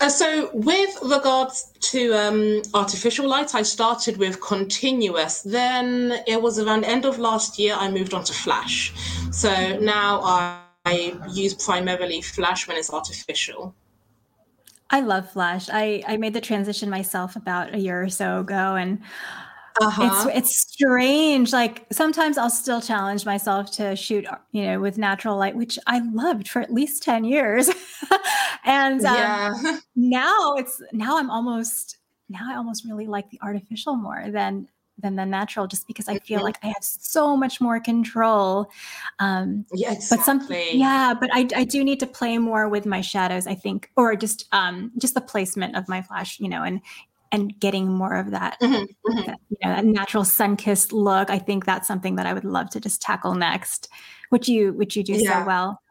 Uh, 0.00 0.08
so, 0.08 0.50
with 0.54 0.98
regards 1.02 1.72
to 1.80 2.14
um, 2.14 2.62
artificial 2.72 3.28
light, 3.28 3.54
I 3.54 3.62
started 3.62 4.16
with 4.16 4.40
continuous. 4.40 5.42
Then 5.42 6.22
it 6.26 6.40
was 6.40 6.58
around 6.58 6.84
end 6.84 7.04
of 7.04 7.18
last 7.18 7.58
year 7.58 7.74
I 7.76 7.90
moved 7.90 8.14
on 8.14 8.24
to 8.24 8.32
flash. 8.32 8.94
So 9.30 9.78
now 9.78 10.20
I, 10.22 10.60
I 10.86 11.18
use 11.30 11.52
primarily 11.52 12.22
flash 12.22 12.66
when 12.66 12.78
it's 12.78 12.90
artificial. 12.90 13.74
I 14.88 15.00
love 15.00 15.30
flash. 15.30 15.68
I 15.70 16.02
I 16.08 16.16
made 16.16 16.32
the 16.32 16.40
transition 16.40 16.88
myself 16.88 17.36
about 17.36 17.74
a 17.74 17.78
year 17.78 18.02
or 18.02 18.08
so 18.08 18.40
ago, 18.40 18.74
and 18.76 19.00
uh-huh. 19.80 20.28
It's 20.32 20.36
it's 20.36 20.56
strange. 20.56 21.52
Like 21.52 21.86
sometimes 21.92 22.38
I'll 22.38 22.50
still 22.50 22.80
challenge 22.80 23.24
myself 23.24 23.70
to 23.72 23.96
shoot, 23.96 24.26
you 24.52 24.62
know, 24.62 24.80
with 24.80 24.98
natural 24.98 25.36
light, 25.36 25.56
which 25.56 25.78
I 25.86 26.00
loved 26.00 26.48
for 26.48 26.60
at 26.60 26.72
least 26.72 27.02
ten 27.02 27.24
years. 27.24 27.70
and 28.64 29.04
um, 29.04 29.14
yeah. 29.14 29.78
now 29.96 30.54
it's 30.56 30.82
now 30.92 31.18
I'm 31.18 31.30
almost 31.30 31.98
now 32.28 32.48
I 32.50 32.56
almost 32.56 32.84
really 32.84 33.06
like 33.06 33.30
the 33.30 33.38
artificial 33.42 33.96
more 33.96 34.26
than 34.30 34.68
than 35.00 35.16
the 35.16 35.24
natural, 35.24 35.66
just 35.66 35.86
because 35.86 36.08
I 36.08 36.18
feel 36.18 36.38
mm-hmm. 36.38 36.44
like 36.44 36.58
I 36.62 36.68
have 36.68 36.82
so 36.82 37.36
much 37.36 37.60
more 37.60 37.80
control. 37.80 38.70
Um, 39.18 39.64
yeah, 39.72 39.92
exactly. 39.92 40.16
But 40.16 40.24
some, 40.24 40.78
yeah, 40.78 41.14
but 41.18 41.30
I, 41.32 41.48
I 41.56 41.64
do 41.64 41.82
need 41.82 42.00
to 42.00 42.06
play 42.06 42.38
more 42.38 42.68
with 42.68 42.86
my 42.86 43.00
shadows. 43.00 43.46
I 43.46 43.54
think, 43.54 43.90
or 43.96 44.14
just 44.16 44.46
um, 44.52 44.92
just 44.98 45.14
the 45.14 45.20
placement 45.20 45.76
of 45.76 45.88
my 45.88 46.02
flash, 46.02 46.38
you 46.38 46.48
know, 46.48 46.62
and 46.62 46.80
and 47.32 47.58
getting 47.60 47.88
more 47.88 48.16
of 48.16 48.30
that, 48.32 48.58
mm-hmm, 48.60 48.74
mm-hmm. 48.74 49.26
that 49.26 49.38
you 49.48 49.56
know, 49.62 49.76
that 49.76 49.84
natural 49.84 50.24
sun-kissed 50.24 50.92
look. 50.92 51.30
I 51.30 51.38
think 51.38 51.64
that's 51.64 51.86
something 51.86 52.16
that 52.16 52.26
I 52.26 52.32
would 52.32 52.44
love 52.44 52.70
to 52.70 52.80
just 52.80 53.00
tackle 53.00 53.34
next, 53.34 53.88
which 54.30 54.48
you 54.48 54.72
which 54.72 54.96
you 54.96 55.02
do 55.02 55.14
yeah. 55.14 55.40
so 55.40 55.46
well. 55.46 55.82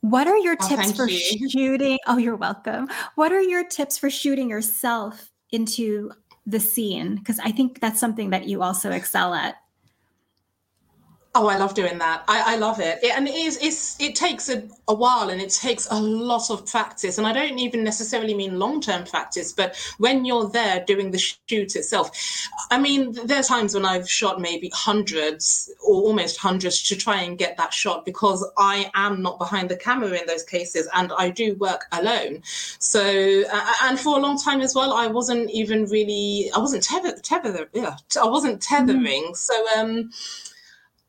What 0.00 0.28
are 0.28 0.36
your 0.36 0.56
oh, 0.60 0.68
tips 0.68 0.92
for 0.92 1.08
you. 1.08 1.48
shooting? 1.50 1.98
Oh, 2.06 2.16
you're 2.16 2.36
welcome. 2.36 2.88
What 3.16 3.32
are 3.32 3.40
your 3.40 3.64
tips 3.66 3.98
for 3.98 4.10
shooting 4.10 4.48
yourself 4.48 5.30
into 5.50 6.12
the 6.46 6.60
scene? 6.60 7.16
Because 7.16 7.38
I 7.40 7.50
think 7.50 7.80
that's 7.80 7.98
something 7.98 8.30
that 8.30 8.46
you 8.46 8.62
also 8.62 8.90
excel 8.92 9.34
at. 9.34 9.56
Oh, 11.38 11.48
I 11.48 11.58
love 11.58 11.74
doing 11.74 11.98
that. 11.98 12.24
I, 12.28 12.54
I 12.54 12.56
love 12.56 12.80
it. 12.80 12.98
it. 13.02 13.14
And 13.14 13.28
it 13.28 13.34
is 13.34 13.58
it's 13.60 14.00
it 14.00 14.14
takes 14.14 14.48
a, 14.48 14.66
a 14.88 14.94
while 14.94 15.28
and 15.28 15.38
it 15.38 15.50
takes 15.50 15.86
a 15.90 16.00
lot 16.00 16.48
of 16.48 16.64
practice. 16.64 17.18
And 17.18 17.26
I 17.26 17.34
don't 17.34 17.58
even 17.58 17.84
necessarily 17.84 18.32
mean 18.32 18.58
long-term 18.58 19.04
practice, 19.04 19.52
but 19.52 19.76
when 19.98 20.24
you're 20.24 20.48
there 20.48 20.82
doing 20.86 21.10
the 21.10 21.18
shoot 21.18 21.76
itself. 21.76 22.10
I 22.70 22.78
mean, 22.78 23.12
there 23.26 23.40
are 23.40 23.42
times 23.42 23.74
when 23.74 23.84
I've 23.84 24.10
shot 24.10 24.40
maybe 24.40 24.70
hundreds 24.74 25.70
or 25.86 25.96
almost 26.04 26.38
hundreds 26.38 26.82
to 26.84 26.96
try 26.96 27.20
and 27.20 27.36
get 27.36 27.58
that 27.58 27.74
shot 27.74 28.06
because 28.06 28.42
I 28.56 28.90
am 28.94 29.20
not 29.20 29.38
behind 29.38 29.68
the 29.68 29.76
camera 29.76 30.12
in 30.12 30.26
those 30.26 30.42
cases 30.42 30.88
and 30.94 31.12
I 31.18 31.28
do 31.28 31.54
work 31.56 31.84
alone. 31.92 32.42
So 32.78 33.44
and 33.82 34.00
for 34.00 34.16
a 34.16 34.22
long 34.22 34.38
time 34.38 34.62
as 34.62 34.74
well, 34.74 34.94
I 34.94 35.06
wasn't 35.06 35.50
even 35.50 35.84
really 35.84 36.50
I 36.56 36.58
wasn't 36.60 36.82
tether, 36.82 37.12
tether 37.12 37.68
yeah, 37.74 37.96
I 38.18 38.26
wasn't 38.26 38.62
tethering. 38.62 39.32
Mm. 39.32 39.36
So 39.36 39.54
um 39.76 40.10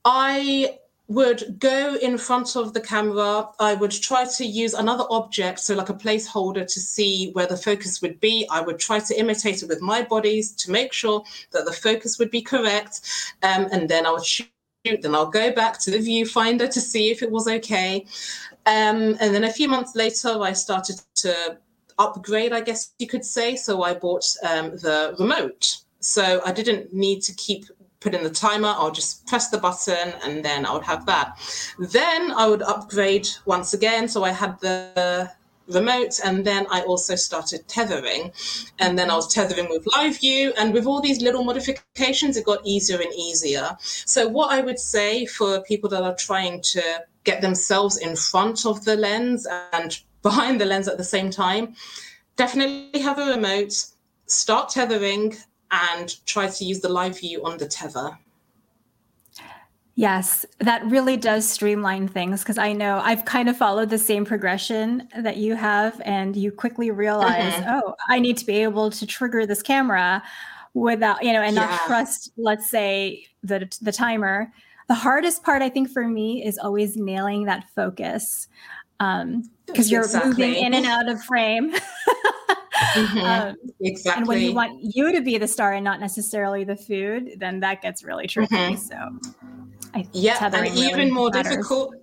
I 0.09 0.79
would 1.09 1.59
go 1.59 1.95
in 1.95 2.17
front 2.17 2.55
of 2.55 2.73
the 2.73 2.79
camera. 2.79 3.49
I 3.59 3.73
would 3.73 3.91
try 3.91 4.25
to 4.37 4.45
use 4.45 4.73
another 4.73 5.03
object, 5.09 5.59
so 5.59 5.75
like 5.75 5.89
a 5.89 5.93
placeholder, 5.93 6.65
to 6.65 6.79
see 6.79 7.31
where 7.31 7.45
the 7.45 7.57
focus 7.57 8.01
would 8.01 8.17
be. 8.21 8.47
I 8.49 8.61
would 8.61 8.79
try 8.79 8.99
to 8.99 9.19
imitate 9.19 9.63
it 9.63 9.67
with 9.67 9.81
my 9.81 10.01
bodies 10.01 10.53
to 10.55 10.71
make 10.71 10.93
sure 10.93 11.23
that 11.51 11.65
the 11.65 11.73
focus 11.73 12.19
would 12.19 12.31
be 12.31 12.41
correct. 12.41 13.01
Um, 13.43 13.67
and 13.73 13.89
then 13.89 14.05
I 14.05 14.11
would 14.11 14.25
shoot. 14.25 14.47
Then 14.85 15.13
I'll 15.13 15.29
go 15.29 15.51
back 15.51 15.77
to 15.81 15.91
the 15.91 15.97
viewfinder 15.97 16.71
to 16.71 16.79
see 16.79 17.11
if 17.11 17.21
it 17.21 17.29
was 17.29 17.49
okay. 17.49 18.05
Um, 18.65 19.17
and 19.19 19.35
then 19.35 19.43
a 19.43 19.51
few 19.51 19.67
months 19.67 19.93
later, 19.93 20.41
I 20.41 20.53
started 20.53 21.01
to 21.15 21.57
upgrade, 21.99 22.53
I 22.53 22.61
guess 22.61 22.93
you 22.97 23.07
could 23.07 23.25
say. 23.25 23.57
So 23.57 23.81
I 23.81 23.93
bought 23.93 24.25
um, 24.41 24.71
the 24.71 25.17
remote. 25.19 25.79
So 25.99 26.41
I 26.45 26.53
didn't 26.53 26.93
need 26.93 27.21
to 27.23 27.35
keep 27.35 27.65
put 28.07 28.15
in 28.15 28.23
the 28.23 28.29
timer, 28.29 28.69
I'll 28.69 28.91
just 28.91 29.27
press 29.27 29.49
the 29.49 29.57
button 29.57 30.13
and 30.23 30.43
then 30.43 30.65
I 30.65 30.73
would 30.73 30.85
have 30.85 31.05
that. 31.07 31.37
Then 31.77 32.31
I 32.31 32.47
would 32.47 32.61
upgrade 32.61 33.27
once 33.45 33.73
again. 33.73 34.07
So 34.07 34.23
I 34.23 34.31
had 34.31 34.57
the 34.61 35.29
remote 35.67 36.21
and 36.23 36.45
then 36.45 36.65
I 36.71 36.83
also 36.83 37.15
started 37.15 37.67
tethering. 37.67 38.31
And 38.79 38.97
then 38.97 39.11
I 39.11 39.15
was 39.15 39.33
tethering 39.33 39.67
with 39.69 39.85
live 39.87 40.19
view 40.19 40.53
and 40.57 40.73
with 40.73 40.85
all 40.85 41.01
these 41.01 41.21
little 41.21 41.43
modifications, 41.43 42.37
it 42.37 42.45
got 42.45 42.65
easier 42.65 43.01
and 43.01 43.13
easier. 43.13 43.75
So 43.81 44.25
what 44.29 44.53
I 44.53 44.61
would 44.61 44.79
say 44.79 45.25
for 45.25 45.61
people 45.63 45.89
that 45.89 46.03
are 46.03 46.15
trying 46.15 46.61
to 46.61 47.03
get 47.25 47.41
themselves 47.41 47.97
in 47.97 48.15
front 48.15 48.65
of 48.65 48.85
the 48.85 48.95
lens 48.95 49.45
and 49.73 49.99
behind 50.21 50.61
the 50.61 50.65
lens 50.65 50.87
at 50.87 50.97
the 50.97 51.03
same 51.03 51.29
time, 51.29 51.75
definitely 52.37 53.01
have 53.01 53.19
a 53.19 53.25
remote, 53.25 53.73
start 54.27 54.69
tethering 54.69 55.35
and 55.71 56.25
try 56.25 56.47
to 56.47 56.65
use 56.65 56.79
the 56.79 56.89
live 56.89 57.19
view 57.19 57.43
on 57.43 57.57
the 57.57 57.67
tether. 57.67 58.17
Yes, 59.95 60.45
that 60.59 60.85
really 60.85 61.17
does 61.17 61.49
streamline 61.49 62.07
things 62.07 62.43
because 62.43 62.59
I 62.59 62.71
know 62.71 63.01
I've 63.03 63.25
kind 63.25 63.49
of 63.49 63.57
followed 63.57 63.89
the 63.89 63.97
same 63.97 64.25
progression 64.25 65.09
that 65.17 65.37
you 65.37 65.55
have, 65.55 65.99
and 66.05 66.35
you 66.35 66.51
quickly 66.51 66.91
realize, 66.91 67.53
mm-hmm. 67.53 67.69
oh, 67.69 67.95
I 68.07 68.19
need 68.19 68.37
to 68.37 68.45
be 68.45 68.61
able 68.61 68.91
to 68.91 69.05
trigger 69.07 69.47
this 69.47 69.63
camera 69.63 70.21
without, 70.75 71.23
you 71.23 71.33
know, 71.33 71.41
and 71.41 71.55
yeah. 71.55 71.65
not 71.65 71.79
trust, 71.87 72.31
let's 72.37 72.69
say, 72.69 73.25
the 73.41 73.67
the 73.81 73.91
timer. 73.91 74.53
The 74.87 74.93
hardest 74.93 75.43
part, 75.43 75.63
I 75.63 75.69
think, 75.69 75.89
for 75.89 76.07
me 76.07 76.45
is 76.45 76.59
always 76.59 76.95
nailing 76.95 77.45
that 77.45 77.65
focus 77.75 78.47
because 78.99 79.23
um, 79.23 79.49
you're 79.67 80.03
exactly. 80.03 80.29
moving 80.29 80.63
in 80.63 80.75
and 80.75 80.85
out 80.85 81.09
of 81.09 81.23
frame. 81.23 81.73
Mm-hmm. 82.77 83.17
Um, 83.19 83.55
exactly. 83.81 84.19
And 84.19 84.27
when 84.27 84.41
you 84.41 84.53
want 84.53 84.79
you 84.81 85.11
to 85.11 85.21
be 85.21 85.37
the 85.37 85.47
star 85.47 85.73
and 85.73 85.83
not 85.83 85.99
necessarily 85.99 86.63
the 86.63 86.75
food, 86.75 87.33
then 87.37 87.59
that 87.61 87.81
gets 87.81 88.03
really 88.03 88.27
tricky. 88.27 88.55
Mm-hmm. 88.55 88.75
So, 88.75 89.19
I 89.93 90.07
yeah, 90.13 90.43
and 90.43 90.53
really 90.53 90.87
even 90.87 91.11
more 91.11 91.29
matters. 91.31 91.55
difficult. 91.55 91.95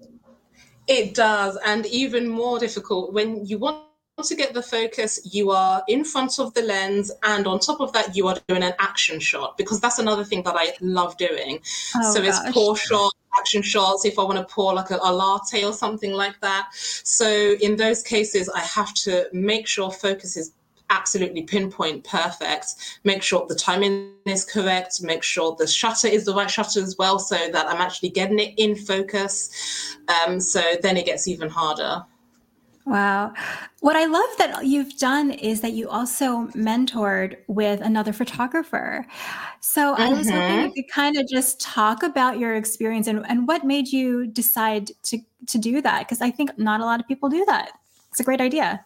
It 0.87 1.15
does, 1.15 1.57
and 1.65 1.87
even 1.87 2.29
more 2.29 2.59
difficult 2.59 3.13
when 3.15 3.47
you 3.47 3.59
want 3.59 3.85
to 4.23 4.35
get 4.37 4.55
the 4.55 4.63
focus, 4.63 5.19
you 5.33 5.51
are 5.51 5.83
in 5.89 6.05
front 6.05 6.39
of 6.39 6.55
the 6.55 6.63
lens, 6.63 7.11
and 7.23 7.47
on 7.47 7.59
top 7.59 7.81
of 7.81 7.93
that, 7.93 8.15
you 8.15 8.29
are 8.29 8.37
doing 8.49 8.63
an 8.63 8.75
action 8.79 9.19
shot 9.19 9.57
because 9.57 9.81
that's 9.81 9.99
another 9.99 10.25
thing 10.25 10.43
that 10.45 10.55
I 10.57 10.73
love 10.81 11.17
doing. 11.17 11.61
Oh, 11.97 12.15
so 12.15 12.23
gosh. 12.23 12.29
it's 12.29 12.55
pour 12.55 12.77
shot, 12.77 13.13
action 13.39 13.63
shots. 13.63 14.05
If 14.05 14.19
I 14.19 14.23
want 14.23 14.39
to 14.39 14.55
pour 14.55 14.75
like 14.75 14.91
a, 14.91 14.99
a 15.03 15.13
latte 15.13 15.65
or 15.65 15.73
something 15.73 16.13
like 16.13 16.41
that. 16.41 16.69
So 16.75 17.57
in 17.61 17.77
those 17.77 18.03
cases, 18.03 18.49
I 18.49 18.61
have 18.61 18.95
to 18.95 19.27
make 19.33 19.67
sure 19.67 19.91
focus 19.91 20.37
is 20.37 20.53
absolutely 20.95 21.43
pinpoint 21.43 22.05
perfect 22.05 22.99
make 23.05 23.23
sure 23.23 23.45
the 23.49 23.55
timing 23.55 24.13
is 24.27 24.45
correct 24.45 25.03
make 25.03 25.23
sure 25.23 25.57
the 25.59 25.67
shutter 25.67 26.09
is 26.09 26.25
the 26.25 26.35
right 26.35 26.51
shutter 26.51 26.81
as 26.81 26.97
well 26.99 27.19
so 27.19 27.37
that 27.53 27.67
i'm 27.67 27.81
actually 27.81 28.09
getting 28.09 28.39
it 28.39 28.55
in 28.57 28.77
focus 28.77 29.97
um, 30.09 30.41
so 30.41 30.63
then 30.83 30.97
it 30.97 31.07
gets 31.07 31.27
even 31.27 31.49
harder 31.49 32.05
Wow. 32.87 33.33
What 33.81 33.97
I 33.97 34.05
love 34.05 34.29
that 34.37 34.67
you've 34.67 34.99
done 34.99 35.31
is 35.31 35.63
that 35.63 35.73
you 35.73 35.89
also 35.89 36.49
mentored 36.49 37.37
with 37.47 37.81
another 37.81 38.13
photographer. 38.13 39.07
So 39.61 39.95
mm-hmm. 39.95 40.03
I 40.03 40.09
was 40.11 40.29
hoping 40.29 40.43
you 40.43 40.67
mm-hmm. 40.67 40.73
could 40.75 40.89
kind 40.93 41.17
of 41.17 41.27
just 41.27 41.61
talk 41.61 42.03
about 42.03 42.39
your 42.39 42.55
experience 42.55 43.07
and, 43.07 43.25
and 43.27 43.49
what 43.49 43.65
made 43.65 43.89
you 43.89 44.27
decide 44.27 44.91
to, 45.05 45.19
to 45.47 45.59
do 45.59 45.81
that? 45.81 46.01
Because 46.01 46.21
I 46.21 46.31
think 46.31 46.59
not 46.59 46.81
a 46.81 46.85
lot 46.85 47.01
of 47.01 47.09
people 47.09 47.31
do 47.31 47.45
that. 47.47 47.71
It's 48.11 48.21
a 48.21 48.25
great 48.25 48.43
idea. 48.43 48.85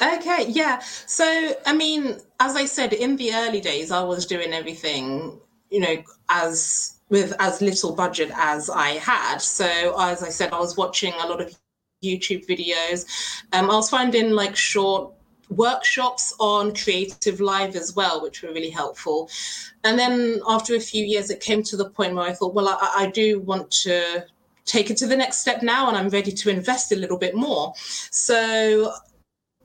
Okay, 0.00 0.46
yeah. 0.48 0.78
So, 1.06 1.54
I 1.66 1.74
mean, 1.74 2.18
as 2.40 2.54
I 2.56 2.66
said, 2.66 2.92
in 2.92 3.16
the 3.16 3.34
early 3.34 3.60
days, 3.60 3.90
I 3.90 4.02
was 4.02 4.26
doing 4.26 4.52
everything, 4.52 5.40
you 5.70 5.80
know, 5.80 6.02
as 6.28 7.00
with 7.08 7.34
as 7.38 7.60
little 7.60 7.94
budget 7.94 8.30
as 8.34 8.70
I 8.70 8.90
had. 8.90 9.38
So, 9.38 9.66
as 9.98 10.22
I 10.22 10.28
said, 10.28 10.52
I 10.52 10.60
was 10.60 10.76
watching 10.76 11.14
a 11.14 11.26
lot 11.26 11.40
of 11.40 11.56
YouTube 12.04 12.46
videos. 12.46 13.06
Um, 13.52 13.70
I 13.70 13.74
was 13.74 13.90
finding 13.90 14.30
like 14.30 14.54
short 14.56 15.12
workshops 15.50 16.34
on 16.38 16.74
creative 16.74 17.40
live 17.40 17.74
as 17.74 17.96
well 17.96 18.22
which 18.22 18.42
were 18.42 18.52
really 18.52 18.68
helpful 18.68 19.30
and 19.82 19.98
then 19.98 20.40
after 20.46 20.74
a 20.74 20.80
few 20.80 21.02
years 21.02 21.30
it 21.30 21.40
came 21.40 21.62
to 21.62 21.74
the 21.74 21.88
point 21.88 22.14
where 22.14 22.26
i 22.26 22.34
thought 22.34 22.52
well 22.52 22.68
i, 22.68 23.04
I 23.04 23.10
do 23.10 23.40
want 23.40 23.70
to 23.70 24.26
take 24.66 24.90
it 24.90 24.98
to 24.98 25.06
the 25.06 25.16
next 25.16 25.38
step 25.38 25.62
now 25.62 25.88
and 25.88 25.96
i'm 25.96 26.10
ready 26.10 26.32
to 26.32 26.50
invest 26.50 26.92
a 26.92 26.96
little 26.96 27.16
bit 27.16 27.34
more 27.34 27.72
so 28.10 28.92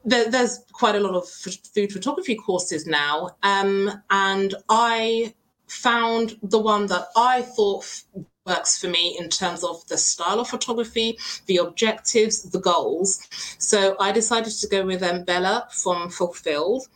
there, 0.03 0.29
there's 0.29 0.59
quite 0.71 0.95
a 0.95 0.99
lot 0.99 1.15
of 1.15 1.27
food 1.27 1.91
photography 1.91 2.35
courses 2.35 2.85
now 2.85 3.29
um, 3.43 3.91
and 4.09 4.55
i 4.69 5.33
found 5.67 6.37
the 6.43 6.59
one 6.59 6.87
that 6.87 7.07
i 7.15 7.41
thought 7.41 8.03
works 8.45 8.77
for 8.79 8.87
me 8.87 9.17
in 9.19 9.29
terms 9.29 9.63
of 9.63 9.87
the 9.87 9.97
style 9.97 10.39
of 10.39 10.49
photography, 10.49 11.17
the 11.45 11.57
objectives, 11.57 12.43
the 12.43 12.59
goals. 12.59 13.27
So 13.57 13.95
I 13.99 14.11
decided 14.11 14.51
to 14.53 14.67
go 14.67 14.85
with 14.85 15.25
Bella 15.25 15.67
from 15.71 16.09
Fulfilled. 16.09 16.87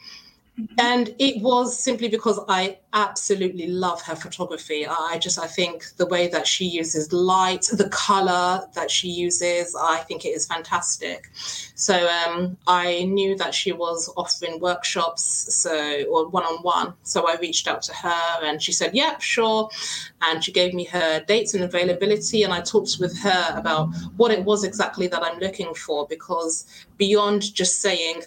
And 0.80 1.14
it 1.20 1.42
was 1.44 1.78
simply 1.78 2.08
because 2.08 2.40
I 2.48 2.80
absolutely 2.94 3.68
love 3.68 4.02
her 4.02 4.16
photography. 4.16 4.88
I 4.88 5.20
just, 5.22 5.38
I 5.38 5.46
think 5.46 5.86
the 5.98 6.08
way 6.08 6.28
that 6.30 6.48
she 6.48 6.66
uses 6.66 7.14
light, 7.14 7.70
the 7.72 7.90
color 7.90 8.68
that 8.74 8.90
she 8.90 9.08
uses, 9.08 9.76
I 9.80 9.98
think 9.98 10.26
it 10.26 10.30
is 10.30 10.48
fantastic. 10.48 11.30
So 11.76 12.10
um, 12.10 12.58
I 12.66 13.04
knew 13.04 13.36
that 13.38 13.54
she 13.54 13.72
was 13.72 14.12
offering 14.18 14.60
workshops, 14.60 15.54
so 15.54 16.04
or 16.06 16.28
one 16.30 16.44
on 16.44 16.64
one. 16.64 16.94
So 17.04 17.30
I 17.30 17.38
reached 17.40 17.68
out 17.68 17.84
to 17.84 17.94
her, 17.94 18.40
and 18.44 18.62
she 18.62 18.72
said, 18.72 18.96
"Yeah, 18.96 19.20
sure." 19.20 19.70
And 20.24 20.44
she 20.44 20.52
gave 20.52 20.74
me 20.74 20.86
her 20.86 21.20
dates 21.28 21.54
and 21.54 21.64
availability, 21.64 22.42
and 22.42 22.52
I 22.52 22.62
talked 22.62 22.98
with 23.00 23.16
her 23.20 23.54
about 23.56 23.90
what 24.16 24.32
it 24.32 24.44
was 24.44 24.64
exactly 24.64 25.08
that 25.08 25.24
I'm 25.24 25.38
looking 25.38 25.76
for, 25.76 26.08
because 26.08 26.66
beyond 26.98 27.54
just 27.54 27.80
saying, 27.80 28.24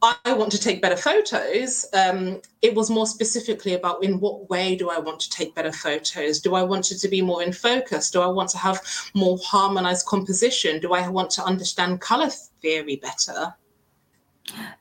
I 0.00 0.32
want 0.32 0.52
to 0.52 0.60
take 0.60 0.80
better 0.80 0.96
photos. 0.96 1.84
Um, 1.92 2.40
it 2.62 2.74
was 2.74 2.88
more 2.88 3.06
specifically 3.06 3.74
about 3.74 4.04
in 4.04 4.20
what 4.20 4.48
way 4.48 4.76
do 4.76 4.90
I 4.90 4.98
want 4.98 5.18
to 5.20 5.30
take 5.30 5.56
better 5.56 5.72
photos? 5.72 6.40
Do 6.40 6.54
I 6.54 6.62
want 6.62 6.92
it 6.92 6.98
to 6.98 7.08
be 7.08 7.20
more 7.20 7.42
in 7.42 7.52
focus? 7.52 8.10
Do 8.10 8.20
I 8.20 8.28
want 8.28 8.48
to 8.50 8.58
have 8.58 8.80
more 9.14 9.38
harmonized 9.42 10.06
composition? 10.06 10.78
Do 10.78 10.92
I 10.92 11.08
want 11.08 11.30
to 11.32 11.42
understand 11.42 12.00
color 12.00 12.30
theory 12.62 12.96
better? 12.96 13.54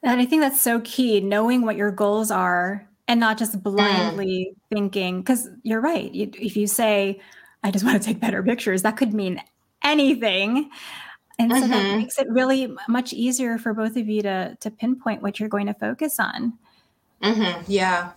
And 0.04 0.22
I 0.22 0.26
think 0.26 0.42
that's 0.42 0.62
so 0.62 0.82
key, 0.82 1.20
knowing 1.20 1.64
what 1.64 1.78
your 1.78 1.92
goals 1.92 2.30
are 2.30 2.88
and 3.08 3.20
not 3.20 3.40
just 3.40 3.64
blindly 3.64 4.52
mm. 4.52 4.76
thinking. 4.76 5.22
Because 5.22 5.50
you're 5.64 5.82
right. 5.82 6.12
If 6.14 6.56
you 6.56 6.68
say, 6.68 7.20
I 7.64 7.72
just 7.72 7.84
want 7.84 8.00
to 8.00 8.06
take 8.06 8.20
better 8.20 8.44
pictures, 8.44 8.84
that 8.84 8.98
could 8.98 9.16
mean 9.16 9.42
anything. 9.84 10.70
And 11.40 11.52
so 11.52 11.60
mm-hmm. 11.60 11.72
that 11.72 11.98
makes 11.98 12.18
it 12.18 12.28
really 12.30 12.76
much 12.88 13.14
easier 13.14 13.58
for 13.58 13.74
both 13.74 13.96
of 13.96 14.08
you 14.08 14.22
to 14.24 14.58
to 14.60 14.72
pinpoint 14.72 15.22
what 15.22 15.40
you're 15.40 15.50
going 15.50 15.68
to 15.68 15.74
focus 15.74 16.20
on. 16.20 16.54
Mm-hmm. 17.22 17.64
Yeah. 17.68 18.12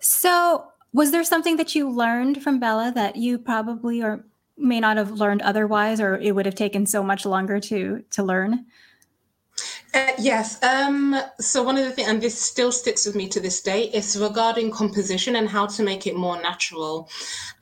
So, 0.00 0.68
was 0.92 1.10
there 1.10 1.24
something 1.24 1.56
that 1.56 1.74
you 1.74 1.88
learned 1.88 2.42
from 2.42 2.58
Bella 2.58 2.92
that 2.94 3.16
you 3.16 3.38
probably 3.38 4.02
or 4.02 4.24
may 4.56 4.80
not 4.80 4.96
have 4.96 5.12
learned 5.12 5.42
otherwise, 5.42 6.00
or 6.00 6.16
it 6.16 6.34
would 6.34 6.46
have 6.46 6.54
taken 6.54 6.86
so 6.86 7.02
much 7.02 7.24
longer 7.24 7.60
to 7.60 8.04
to 8.10 8.22
learn? 8.22 8.66
Uh, 9.94 10.12
yes. 10.18 10.62
Um, 10.62 11.16
so 11.40 11.62
one 11.62 11.78
of 11.78 11.84
the 11.84 11.90
things, 11.90 12.08
and 12.08 12.20
this 12.20 12.38
still 12.38 12.70
sticks 12.70 13.06
with 13.06 13.14
me 13.14 13.26
to 13.28 13.40
this 13.40 13.62
day, 13.62 13.84
is 13.84 14.18
regarding 14.18 14.70
composition 14.70 15.36
and 15.36 15.48
how 15.48 15.66
to 15.66 15.82
make 15.82 16.06
it 16.06 16.14
more 16.14 16.40
natural. 16.40 17.08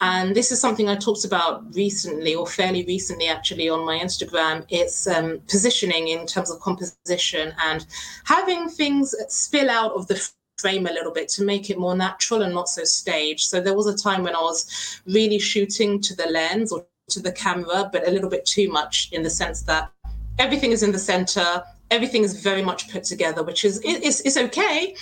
And 0.00 0.34
this 0.34 0.50
is 0.50 0.60
something 0.60 0.88
I 0.88 0.96
talked 0.96 1.24
about 1.24 1.72
recently, 1.74 2.34
or 2.34 2.46
fairly 2.46 2.84
recently, 2.84 3.28
actually, 3.28 3.68
on 3.68 3.84
my 3.86 3.98
Instagram. 3.98 4.64
It's 4.68 5.06
um, 5.06 5.40
positioning 5.48 6.08
in 6.08 6.26
terms 6.26 6.50
of 6.50 6.60
composition 6.60 7.54
and 7.62 7.86
having 8.24 8.68
things 8.68 9.14
spill 9.28 9.70
out 9.70 9.92
of 9.92 10.08
the 10.08 10.28
frame 10.58 10.86
a 10.86 10.92
little 10.92 11.12
bit 11.12 11.28
to 11.28 11.44
make 11.44 11.70
it 11.70 11.78
more 11.78 11.94
natural 11.94 12.42
and 12.42 12.52
not 12.52 12.68
so 12.68 12.82
staged. 12.82 13.48
So 13.48 13.60
there 13.60 13.76
was 13.76 13.86
a 13.86 13.96
time 13.96 14.24
when 14.24 14.34
I 14.34 14.40
was 14.40 15.00
really 15.06 15.38
shooting 15.38 16.00
to 16.00 16.16
the 16.16 16.26
lens 16.26 16.72
or 16.72 16.86
to 17.10 17.20
the 17.20 17.30
camera, 17.30 17.88
but 17.92 18.08
a 18.08 18.10
little 18.10 18.30
bit 18.30 18.44
too 18.46 18.68
much 18.68 19.10
in 19.12 19.22
the 19.22 19.30
sense 19.30 19.62
that 19.62 19.92
everything 20.38 20.72
is 20.72 20.82
in 20.82 20.92
the 20.92 20.98
center 20.98 21.62
everything 21.90 22.24
is 22.24 22.40
very 22.40 22.62
much 22.62 22.90
put 22.90 23.04
together, 23.04 23.42
which 23.42 23.64
is 23.64 23.80
it's, 23.84 24.20
it's 24.20 24.36
okay. 24.36 24.96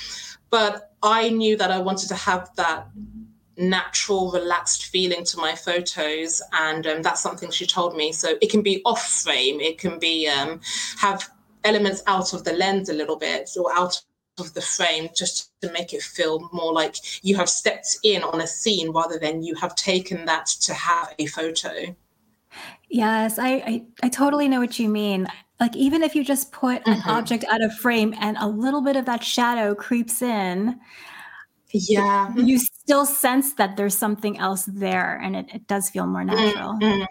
But 0.51 0.93
I 1.03 1.31
knew 1.31 1.57
that 1.57 1.71
I 1.71 1.79
wanted 1.79 2.09
to 2.09 2.15
have 2.15 2.51
that 2.57 2.87
natural, 3.57 4.33
relaxed 4.33 4.87
feeling 4.87 5.25
to 5.25 5.39
my 5.39 5.55
photos, 5.55 6.43
and 6.53 6.87
um, 6.87 7.03
that's 7.03 7.23
something 7.23 7.51
she 7.51 7.67
told 7.67 7.97
me. 7.97 8.13
So 8.13 8.37
it 8.41 8.51
can 8.51 8.63
be 8.63 8.83
off 8.85 9.07
frame, 9.23 9.61
it 9.61 9.79
can 9.79 9.99
be 9.99 10.29
um, 10.29 10.61
have 10.99 11.29
elements 11.65 12.03
out 12.07 12.35
of 12.35 12.45
the 12.45 12.53
lens 12.53 12.89
a 12.89 12.93
little 12.93 13.17
bit 13.17 13.51
or 13.59 13.75
out 13.75 14.03
of 14.39 14.53
the 14.55 14.61
frame 14.61 15.09
just 15.15 15.53
to 15.61 15.71
make 15.73 15.95
it 15.95 16.03
feel 16.03 16.49
more 16.53 16.73
like 16.73 16.97
you 17.23 17.37
have 17.37 17.49
stepped 17.49 17.97
in 18.03 18.23
on 18.23 18.41
a 18.41 18.47
scene 18.47 18.91
rather 18.91 19.19
than 19.19 19.43
you 19.43 19.55
have 19.55 19.75
taken 19.75 20.25
that 20.27 20.47
to 20.47 20.75
have 20.75 21.15
a 21.19 21.27
photo. 21.27 21.95
Yes, 22.89 23.39
I, 23.39 23.49
I, 23.49 23.85
I 24.03 24.09
totally 24.09 24.49
know 24.49 24.61
what 24.61 24.79
you 24.79 24.89
mean. 24.89 25.27
Like 25.61 25.77
even 25.77 26.03
if 26.03 26.15
you 26.15 26.25
just 26.25 26.51
put 26.53 26.87
an 26.87 26.95
mm-hmm. 26.95 27.11
object 27.11 27.45
out 27.51 27.63
of 27.63 27.73
frame 27.75 28.15
and 28.21 28.37
a 28.41 28.49
little 28.49 28.81
bit 28.83 28.97
of 28.97 29.05
that 29.07 29.23
shadow 29.23 29.75
creeps 29.75 30.21
in, 30.21 30.81
yeah, 31.73 32.33
you 32.37 32.59
still 32.59 33.05
sense 33.05 33.55
that 33.55 33.77
there's 33.77 33.97
something 33.97 34.39
else 34.39 34.65
there, 34.65 35.19
and 35.21 35.35
it, 35.35 35.47
it 35.53 35.67
does 35.67 35.91
feel 35.91 36.07
more 36.07 36.25
natural. 36.25 36.75
Mm-hmm. 36.75 37.05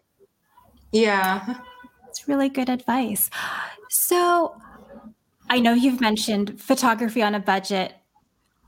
Yeah, 0.93 1.55
it's 2.07 2.27
really 2.27 2.47
good 2.47 2.69
advice. 2.69 3.29
So 3.89 4.55
I 5.49 5.59
know 5.59 5.73
you've 5.73 5.99
mentioned 5.99 6.61
photography 6.61 7.21
on 7.21 7.35
a 7.35 7.41
budget, 7.41 7.93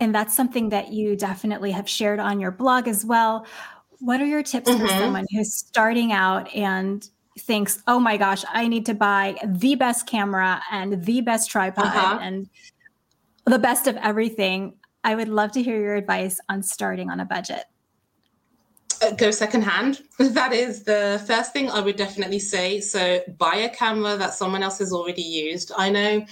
and 0.02 0.14
that's 0.14 0.36
something 0.36 0.70
that 0.70 0.92
you 0.92 1.16
definitely 1.16 1.72
have 1.72 1.88
shared 1.88 2.20
on 2.20 2.42
your 2.42 2.52
blog 2.52 2.90
as 2.90 3.06
well. 3.06 3.46
What 4.00 4.20
are 4.20 4.26
your 4.26 4.44
tips 4.44 4.70
mm-hmm. 4.70 4.82
for 4.82 4.88
someone 4.90 5.26
who's 5.32 5.56
starting 5.56 6.12
out 6.12 6.54
and 6.54 7.10
thinks, 7.40 7.82
oh 7.88 8.00
my 8.00 8.18
gosh, 8.18 8.44
I 8.52 8.68
need 8.68 8.86
to 8.86 8.94
buy 8.94 9.38
the 9.46 9.76
best 9.76 10.08
camera 10.08 10.62
and 10.72 11.04
the 11.04 11.22
best 11.22 11.50
tripod 11.50 11.86
uh-huh. 11.86 12.20
and 12.22 12.50
the 13.46 13.60
best 13.60 13.88
of 13.88 13.98
everything? 13.98 14.74
I 15.04 15.16
would 15.16 15.28
love 15.28 15.52
to 15.52 15.62
hear 15.62 15.80
your 15.80 15.96
advice 15.96 16.40
on 16.50 16.64
starting 16.64 17.10
on 17.10 17.20
a 17.20 17.26
budget. 17.26 17.66
Uh, 19.02 19.12
go 19.12 19.32
secondhand. 19.32 20.02
That 20.20 20.54
is 20.54 20.84
the 20.84 21.22
first 21.28 21.54
thing 21.54 21.70
I 21.70 21.82
would 21.82 21.96
definitely 21.96 22.40
say. 22.40 22.80
So 22.80 23.20
buy 23.38 23.56
a 23.56 23.70
camera 23.70 24.18
that 24.18 24.34
someone 24.34 24.64
else 24.64 24.80
has 24.80 24.94
already 24.94 25.22
used. 25.22 25.72
I 25.78 25.90
know 25.90 26.26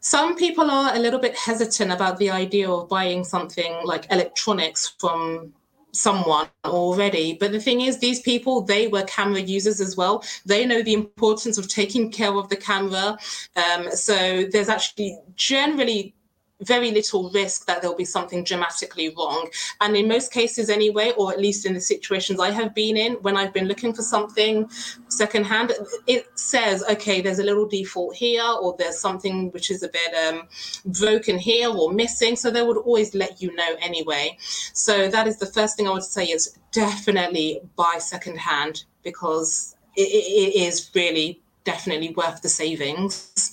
some 0.00 0.36
people 0.36 0.70
are 0.70 0.94
a 0.94 0.98
little 0.98 1.18
bit 1.18 1.34
hesitant 1.34 1.90
about 1.90 2.18
the 2.18 2.30
idea 2.30 2.70
of 2.70 2.88
buying 2.90 3.24
something 3.24 3.80
like 3.84 4.06
electronics 4.12 4.94
from 4.98 5.54
someone 5.94 6.48
already. 6.64 7.34
But 7.34 7.52
the 7.52 7.60
thing 7.60 7.80
is, 7.80 7.98
these 7.98 8.20
people, 8.20 8.60
they 8.60 8.88
were 8.88 9.02
camera 9.02 9.40
users 9.40 9.80
as 9.80 9.96
well. 9.96 10.24
They 10.44 10.66
know 10.66 10.82
the 10.82 10.94
importance 10.94 11.58
of 11.58 11.68
taking 11.68 12.10
care 12.10 12.34
of 12.34 12.48
the 12.48 12.56
camera. 12.56 13.16
Um, 13.56 13.90
so 13.92 14.44
there's 14.50 14.68
actually 14.68 15.18
generally 15.36 16.13
very 16.62 16.90
little 16.90 17.30
risk 17.30 17.66
that 17.66 17.82
there'll 17.82 17.96
be 17.96 18.04
something 18.04 18.44
dramatically 18.44 19.14
wrong. 19.16 19.48
And 19.80 19.96
in 19.96 20.08
most 20.08 20.32
cases, 20.32 20.70
anyway, 20.70 21.12
or 21.16 21.32
at 21.32 21.40
least 21.40 21.66
in 21.66 21.74
the 21.74 21.80
situations 21.80 22.38
I 22.40 22.50
have 22.50 22.74
been 22.74 22.96
in, 22.96 23.14
when 23.14 23.36
I've 23.36 23.52
been 23.52 23.66
looking 23.66 23.92
for 23.92 24.02
something 24.02 24.68
secondhand, 25.08 25.72
it 26.06 26.26
says, 26.38 26.84
okay, 26.90 27.20
there's 27.20 27.40
a 27.40 27.44
little 27.44 27.66
default 27.66 28.14
here, 28.14 28.44
or 28.44 28.76
there's 28.78 28.98
something 28.98 29.50
which 29.50 29.70
is 29.70 29.82
a 29.82 29.88
bit 29.88 30.14
um, 30.14 30.48
broken 30.86 31.38
here 31.38 31.68
or 31.68 31.92
missing. 31.92 32.36
So 32.36 32.50
they 32.50 32.62
would 32.62 32.78
always 32.78 33.14
let 33.14 33.42
you 33.42 33.54
know 33.54 33.74
anyway. 33.80 34.36
So 34.72 35.08
that 35.08 35.26
is 35.26 35.38
the 35.38 35.46
first 35.46 35.76
thing 35.76 35.88
I 35.88 35.92
would 35.92 36.04
say 36.04 36.26
is 36.26 36.56
definitely 36.72 37.60
buy 37.76 37.98
secondhand 37.98 38.84
because 39.02 39.76
it, 39.96 40.02
it 40.02 40.60
is 40.60 40.90
really 40.94 41.40
definitely 41.64 42.10
worth 42.10 42.42
the 42.42 42.48
savings. 42.48 43.52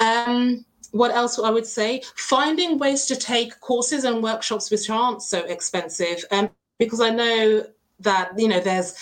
Um, 0.00 0.64
what 0.92 1.10
else 1.10 1.38
I 1.38 1.50
would 1.50 1.66
say? 1.66 2.02
Finding 2.14 2.78
ways 2.78 3.06
to 3.06 3.16
take 3.16 3.58
courses 3.60 4.04
and 4.04 4.22
workshops 4.22 4.70
which 4.70 4.88
aren't 4.88 5.22
so 5.22 5.40
expensive. 5.40 6.24
Um, 6.30 6.50
because 6.78 7.00
I 7.00 7.10
know 7.10 7.66
that, 8.00 8.32
you 8.38 8.48
know, 8.48 8.60
there's 8.60 8.94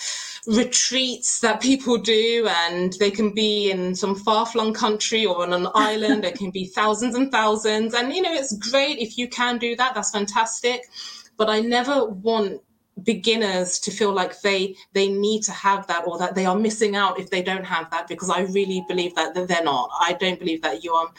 retreats 0.47 1.39
that 1.41 1.61
people 1.61 1.97
do 1.97 2.47
and 2.65 2.93
they 2.93 3.11
can 3.11 3.33
be 3.33 3.69
in 3.69 3.93
some 3.93 4.15
far-flung 4.15 4.73
country 4.73 5.25
or 5.25 5.43
on 5.43 5.53
an 5.53 5.67
island 5.75 6.23
there 6.23 6.31
can 6.31 6.49
be 6.49 6.65
thousands 6.65 7.13
and 7.13 7.31
thousands 7.31 7.93
and 7.93 8.11
you 8.11 8.23
know 8.23 8.33
it's 8.33 8.57
great 8.57 8.97
if 8.97 9.19
you 9.19 9.27
can 9.27 9.59
do 9.59 9.75
that 9.75 9.93
that's 9.93 10.09
fantastic 10.09 10.81
but 11.37 11.47
i 11.47 11.59
never 11.59 12.05
want 12.05 12.59
beginners 13.03 13.77
to 13.77 13.91
feel 13.91 14.11
like 14.11 14.41
they 14.41 14.75
they 14.93 15.07
need 15.09 15.43
to 15.43 15.51
have 15.51 15.85
that 15.85 16.07
or 16.07 16.17
that 16.17 16.33
they 16.33 16.45
are 16.45 16.57
missing 16.57 16.95
out 16.95 17.19
if 17.19 17.29
they 17.29 17.43
don't 17.43 17.63
have 17.63 17.87
that 17.91 18.07
because 18.07 18.31
i 18.31 18.41
really 18.41 18.83
believe 18.87 19.13
that 19.13 19.35
they're 19.35 19.63
not 19.63 19.91
i 20.01 20.11
don't 20.13 20.39
believe 20.39 20.61
that 20.63 20.83
you 20.83 20.91
are 20.91 21.11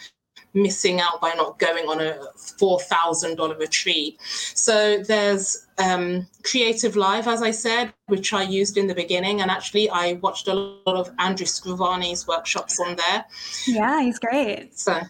missing 0.54 1.00
out 1.00 1.20
by 1.20 1.32
not 1.34 1.58
going 1.58 1.88
on 1.88 2.00
a 2.00 2.18
$4,000 2.36 3.58
retreat. 3.58 4.18
So 4.22 5.02
there's 5.02 5.66
um, 5.78 6.26
Creative 6.42 6.96
Live, 6.96 7.26
as 7.26 7.42
I 7.42 7.50
said, 7.50 7.92
which 8.06 8.32
I 8.32 8.42
used 8.42 8.76
in 8.76 8.86
the 8.86 8.94
beginning. 8.94 9.40
And 9.40 9.50
actually, 9.50 9.88
I 9.90 10.14
watched 10.14 10.48
a 10.48 10.54
lot 10.54 10.96
of 10.96 11.10
Andrew 11.18 11.46
Scrivani's 11.46 12.26
workshops 12.26 12.78
on 12.80 12.96
there. 12.96 13.24
Yeah, 13.66 14.02
he's 14.02 14.18
great. 14.18 14.78
So, 14.78 15.00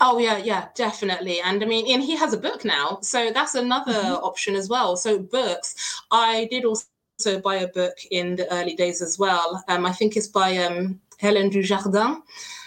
oh, 0.00 0.18
yeah, 0.18 0.38
yeah, 0.38 0.68
definitely. 0.74 1.40
And 1.40 1.62
I 1.62 1.66
mean, 1.66 1.92
and 1.92 2.02
he 2.02 2.16
has 2.16 2.32
a 2.32 2.38
book 2.38 2.64
now. 2.64 2.98
So 3.02 3.30
that's 3.32 3.54
another 3.54 3.92
mm-hmm. 3.92 4.24
option 4.24 4.54
as 4.54 4.68
well. 4.68 4.96
So, 4.96 5.18
books. 5.18 6.02
I 6.10 6.48
did 6.50 6.64
also 6.64 7.40
buy 7.42 7.56
a 7.56 7.68
book 7.68 7.96
in 8.10 8.36
the 8.36 8.52
early 8.52 8.74
days 8.74 9.00
as 9.00 9.18
well. 9.18 9.64
Um, 9.68 9.86
I 9.86 9.92
think 9.92 10.16
it's 10.16 10.28
by 10.28 10.56
um, 10.58 11.00
Hélène 11.20 11.50
Dujardin. 11.50 12.20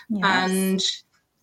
Yes. 0.10 0.24
And 0.24 0.82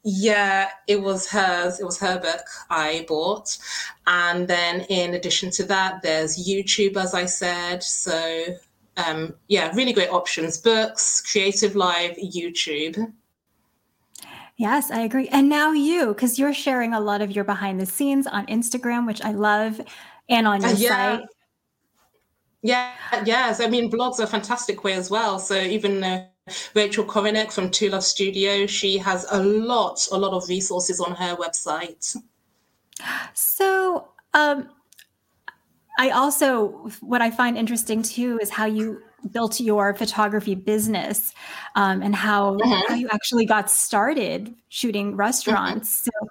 yeah, 0.08 0.68
it 0.86 1.02
was 1.02 1.28
hers. 1.28 1.80
It 1.80 1.84
was 1.84 1.98
her 1.98 2.20
book 2.20 2.44
I 2.70 3.04
bought. 3.08 3.58
And 4.06 4.46
then 4.46 4.82
in 4.82 5.14
addition 5.14 5.50
to 5.50 5.64
that, 5.64 6.00
there's 6.00 6.48
YouTube, 6.48 6.96
as 6.96 7.12
I 7.12 7.24
said. 7.24 7.82
So, 7.82 8.56
um, 8.98 9.34
yeah, 9.48 9.72
really 9.74 9.92
great 9.92 10.10
options 10.10 10.58
books, 10.58 11.20
Creative 11.20 11.74
Live, 11.74 12.16
YouTube. 12.18 13.12
Yes, 14.56 14.92
I 14.92 15.00
agree. 15.00 15.26
And 15.28 15.48
now 15.48 15.72
you, 15.72 16.14
because 16.14 16.38
you're 16.38 16.54
sharing 16.54 16.94
a 16.94 17.00
lot 17.00 17.20
of 17.20 17.32
your 17.32 17.44
behind 17.44 17.80
the 17.80 17.86
scenes 17.86 18.28
on 18.28 18.46
Instagram, 18.46 19.08
which 19.08 19.24
I 19.24 19.32
love, 19.32 19.80
and 20.28 20.46
on 20.46 20.60
your 20.60 20.70
uh, 20.70 20.74
yeah. 20.74 21.16
site. 21.16 21.28
Yeah, 22.62 22.92
yes. 23.24 23.60
I 23.60 23.66
mean, 23.66 23.90
blogs 23.90 24.20
are 24.20 24.24
a 24.24 24.28
fantastic 24.28 24.84
way 24.84 24.92
as 24.92 25.10
well. 25.10 25.40
So 25.40 25.56
even 25.56 25.98
though 25.98 26.28
Rachel 26.74 27.04
Korinek 27.04 27.52
from 27.52 27.70
Two 27.70 27.90
Loves 27.90 28.06
Studio. 28.06 28.66
She 28.66 28.98
has 28.98 29.26
a 29.30 29.42
lot, 29.42 30.06
a 30.12 30.16
lot 30.16 30.32
of 30.32 30.48
resources 30.48 31.00
on 31.00 31.14
her 31.14 31.36
website. 31.36 32.16
So, 33.34 34.08
um, 34.34 34.68
I 35.98 36.10
also, 36.10 36.90
what 37.00 37.22
I 37.22 37.30
find 37.30 37.56
interesting 37.56 38.02
too 38.02 38.38
is 38.40 38.50
how 38.50 38.66
you 38.66 39.02
built 39.32 39.60
your 39.60 39.94
photography 39.94 40.54
business 40.54 41.32
um, 41.74 42.02
and 42.02 42.14
how, 42.14 42.56
mm-hmm. 42.56 42.88
how 42.88 42.94
you 42.94 43.08
actually 43.10 43.46
got 43.46 43.70
started 43.70 44.54
shooting 44.68 45.16
restaurants. 45.16 46.02
Mm-hmm. 46.02 46.26
So, 46.26 46.28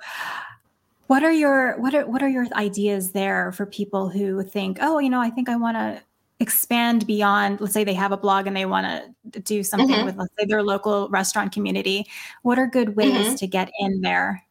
what 1.08 1.24
are 1.24 1.32
your 1.32 1.80
what 1.80 1.94
are 1.94 2.08
what 2.08 2.24
are 2.24 2.28
your 2.28 2.48
ideas 2.54 3.12
there 3.12 3.52
for 3.52 3.66
people 3.68 4.10
who 4.10 4.42
think, 4.42 4.80
oh, 4.82 4.98
you 4.98 5.10
know, 5.10 5.22
I 5.22 5.30
think 5.30 5.50
I 5.50 5.56
want 5.56 5.78
to 5.78 6.02
expand 6.40 7.08
beyond 7.08 7.62
let's 7.62 7.74
say 7.74 7.84
they 7.84 7.94
have 7.94 8.12
a 8.12 8.18
blog 8.18 8.46
and 8.46 8.56
they 8.56 8.66
want 8.66 8.86
to 9.32 9.40
do 9.42 9.64
something 9.64 9.90
mm-hmm. 9.90 10.06
with 10.06 10.18
let's 10.18 10.34
say 10.38 10.46
their 10.46 10.64
local 10.64 11.08
restaurant 11.10 11.52
community 11.52 12.06
what 12.42 12.60
are 12.60 12.68
good 12.68 12.96
ways 12.96 13.14
mm-hmm. 13.14 13.36
to 13.36 13.48
get 13.48 13.72
in 13.80 14.02
there 14.02 14.44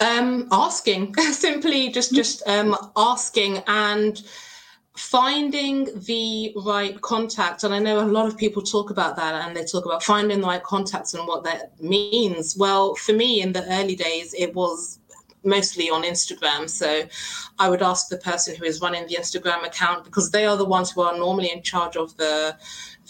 um, 0.00 0.46
asking 0.52 1.14
simply 1.32 1.88
just 1.88 2.10
mm-hmm. 2.10 2.16
just 2.16 2.46
um, 2.46 2.76
asking 2.96 3.62
and 3.66 4.22
finding 4.94 5.88
the 6.06 6.52
right 6.56 7.00
contact 7.00 7.64
and 7.64 7.72
i 7.72 7.78
know 7.78 8.00
a 8.00 8.04
lot 8.04 8.26
of 8.26 8.36
people 8.36 8.60
talk 8.60 8.90
about 8.90 9.16
that 9.16 9.46
and 9.46 9.56
they 9.56 9.64
talk 9.64 9.86
about 9.86 10.02
finding 10.02 10.40
the 10.40 10.46
right 10.46 10.64
contacts 10.64 11.14
and 11.14 11.26
what 11.26 11.44
that 11.44 11.80
means 11.80 12.56
well 12.56 12.94
for 12.96 13.12
me 13.12 13.40
in 13.40 13.52
the 13.52 13.64
early 13.72 13.94
days 13.94 14.34
it 14.34 14.52
was 14.54 14.97
mostly 15.44 15.90
on 15.90 16.02
Instagram. 16.02 16.68
So 16.68 17.04
I 17.58 17.68
would 17.68 17.82
ask 17.82 18.08
the 18.08 18.18
person 18.18 18.56
who 18.56 18.64
is 18.64 18.80
running 18.80 19.06
the 19.06 19.16
Instagram 19.16 19.64
account 19.66 20.04
because 20.04 20.30
they 20.30 20.44
are 20.46 20.56
the 20.56 20.64
ones 20.64 20.90
who 20.90 21.02
are 21.02 21.16
normally 21.16 21.50
in 21.50 21.62
charge 21.62 21.96
of 21.96 22.16
the 22.16 22.56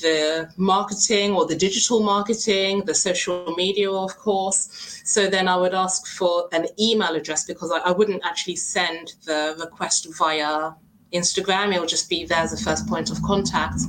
the 0.01 0.49
marketing 0.57 1.33
or 1.33 1.45
the 1.45 1.57
digital 1.57 2.01
marketing, 2.01 2.85
the 2.85 2.95
social 2.95 3.53
media, 3.57 3.91
of 3.91 4.17
course. 4.17 5.03
So 5.05 5.29
then 5.29 5.49
I 5.49 5.57
would 5.57 5.75
ask 5.75 6.07
for 6.07 6.49
an 6.53 6.69
email 6.79 7.17
address 7.17 7.45
because 7.45 7.73
I, 7.73 7.79
I 7.79 7.91
wouldn't 7.91 8.25
actually 8.25 8.57
send 8.57 9.15
the 9.25 9.57
request 9.59 10.07
via 10.17 10.71
Instagram. 11.13 11.75
It 11.75 11.81
will 11.81 11.87
just 11.89 12.09
be 12.09 12.25
there 12.25 12.39
as 12.39 12.53
a 12.53 12.63
first 12.63 12.87
point 12.87 13.11
of 13.11 13.21
contact. 13.23 13.81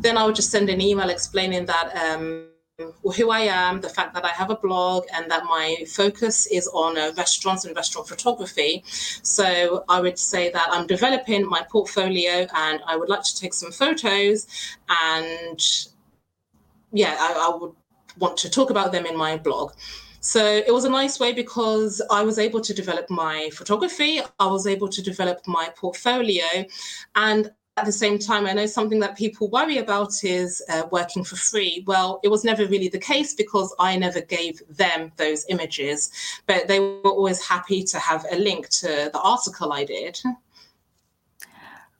Then 0.00 0.18
I 0.18 0.26
would 0.26 0.34
just 0.34 0.50
send 0.50 0.68
an 0.68 0.80
email 0.80 1.08
explaining 1.08 1.64
that. 1.66 1.96
Um, 1.96 2.48
who 2.78 3.30
I 3.30 3.40
am, 3.40 3.80
the 3.80 3.88
fact 3.88 4.12
that 4.14 4.24
I 4.26 4.28
have 4.28 4.50
a 4.50 4.56
blog, 4.56 5.06
and 5.14 5.30
that 5.30 5.44
my 5.44 5.84
focus 5.88 6.46
is 6.46 6.68
on 6.68 6.98
uh, 6.98 7.12
restaurants 7.16 7.64
and 7.64 7.74
restaurant 7.74 8.06
photography. 8.06 8.84
So 9.22 9.84
I 9.88 10.00
would 10.00 10.18
say 10.18 10.50
that 10.50 10.68
I'm 10.70 10.86
developing 10.86 11.48
my 11.48 11.62
portfolio 11.70 12.46
and 12.54 12.80
I 12.86 12.96
would 12.96 13.08
like 13.08 13.22
to 13.22 13.36
take 13.36 13.54
some 13.54 13.72
photos. 13.72 14.46
And 14.90 15.58
yeah, 16.92 17.16
I, 17.18 17.50
I 17.50 17.56
would 17.56 17.72
want 18.18 18.36
to 18.38 18.50
talk 18.50 18.68
about 18.68 18.92
them 18.92 19.06
in 19.06 19.16
my 19.16 19.38
blog. 19.38 19.72
So 20.20 20.44
it 20.44 20.72
was 20.74 20.84
a 20.84 20.90
nice 20.90 21.18
way 21.18 21.32
because 21.32 22.02
I 22.10 22.22
was 22.24 22.38
able 22.38 22.60
to 22.60 22.74
develop 22.74 23.08
my 23.08 23.48
photography, 23.54 24.20
I 24.38 24.46
was 24.48 24.66
able 24.66 24.88
to 24.88 25.00
develop 25.00 25.40
my 25.46 25.70
portfolio, 25.76 26.66
and 27.14 27.52
at 27.76 27.84
the 27.84 27.92
same 27.92 28.18
time, 28.18 28.46
I 28.46 28.54
know 28.54 28.66
something 28.66 29.00
that 29.00 29.16
people 29.16 29.50
worry 29.50 29.78
about 29.78 30.24
is 30.24 30.62
uh, 30.70 30.84
working 30.90 31.24
for 31.24 31.36
free. 31.36 31.84
Well, 31.86 32.20
it 32.22 32.28
was 32.28 32.42
never 32.42 32.66
really 32.66 32.88
the 32.88 32.98
case 32.98 33.34
because 33.34 33.74
I 33.78 33.96
never 33.98 34.22
gave 34.22 34.62
them 34.70 35.12
those 35.16 35.44
images, 35.50 36.10
but 36.46 36.68
they 36.68 36.80
were 36.80 37.10
always 37.10 37.46
happy 37.46 37.82
to 37.84 37.98
have 37.98 38.24
a 38.32 38.36
link 38.36 38.70
to 38.80 39.10
the 39.12 39.20
article 39.20 39.72
I 39.72 39.84
did. 39.84 40.18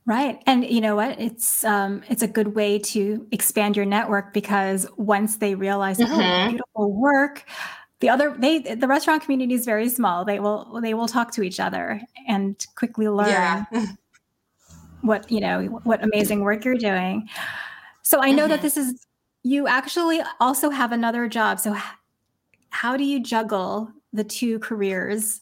Right. 0.06 0.40
And 0.46 0.64
you 0.64 0.80
know 0.80 0.94
what? 0.94 1.20
It's 1.20 1.64
um 1.64 2.02
it's 2.08 2.22
a 2.22 2.28
good 2.28 2.54
way 2.54 2.78
to 2.78 3.26
expand 3.32 3.76
your 3.76 3.86
network 3.86 4.32
because 4.32 4.86
once 4.96 5.38
they 5.38 5.56
realize, 5.56 6.00
oh, 6.00 6.04
mm-hmm. 6.04 6.20
oh, 6.20 6.48
beautiful 6.48 6.92
work, 6.92 7.44
the 7.98 8.08
other 8.08 8.34
they 8.38 8.60
the 8.60 8.86
restaurant 8.86 9.24
community 9.24 9.54
is 9.54 9.64
very 9.64 9.88
small. 9.88 10.24
They 10.24 10.38
will 10.38 10.80
they 10.80 10.94
will 10.94 11.08
talk 11.08 11.32
to 11.32 11.42
each 11.42 11.58
other 11.58 12.00
and 12.28 12.64
quickly 12.76 13.08
learn. 13.08 13.28
Yeah. 13.28 13.64
what 15.06 15.30
you 15.30 15.40
know 15.40 15.64
what 15.84 16.02
amazing 16.02 16.40
work 16.40 16.64
you're 16.64 16.74
doing 16.74 17.28
so 18.02 18.20
i 18.20 18.30
know 18.30 18.42
mm-hmm. 18.42 18.50
that 18.50 18.62
this 18.62 18.76
is 18.76 19.06
you 19.42 19.66
actually 19.66 20.20
also 20.40 20.70
have 20.70 20.92
another 20.92 21.28
job 21.28 21.58
so 21.58 21.76
how 22.70 22.96
do 22.96 23.04
you 23.04 23.22
juggle 23.22 23.90
the 24.12 24.24
two 24.24 24.58
careers 24.58 25.40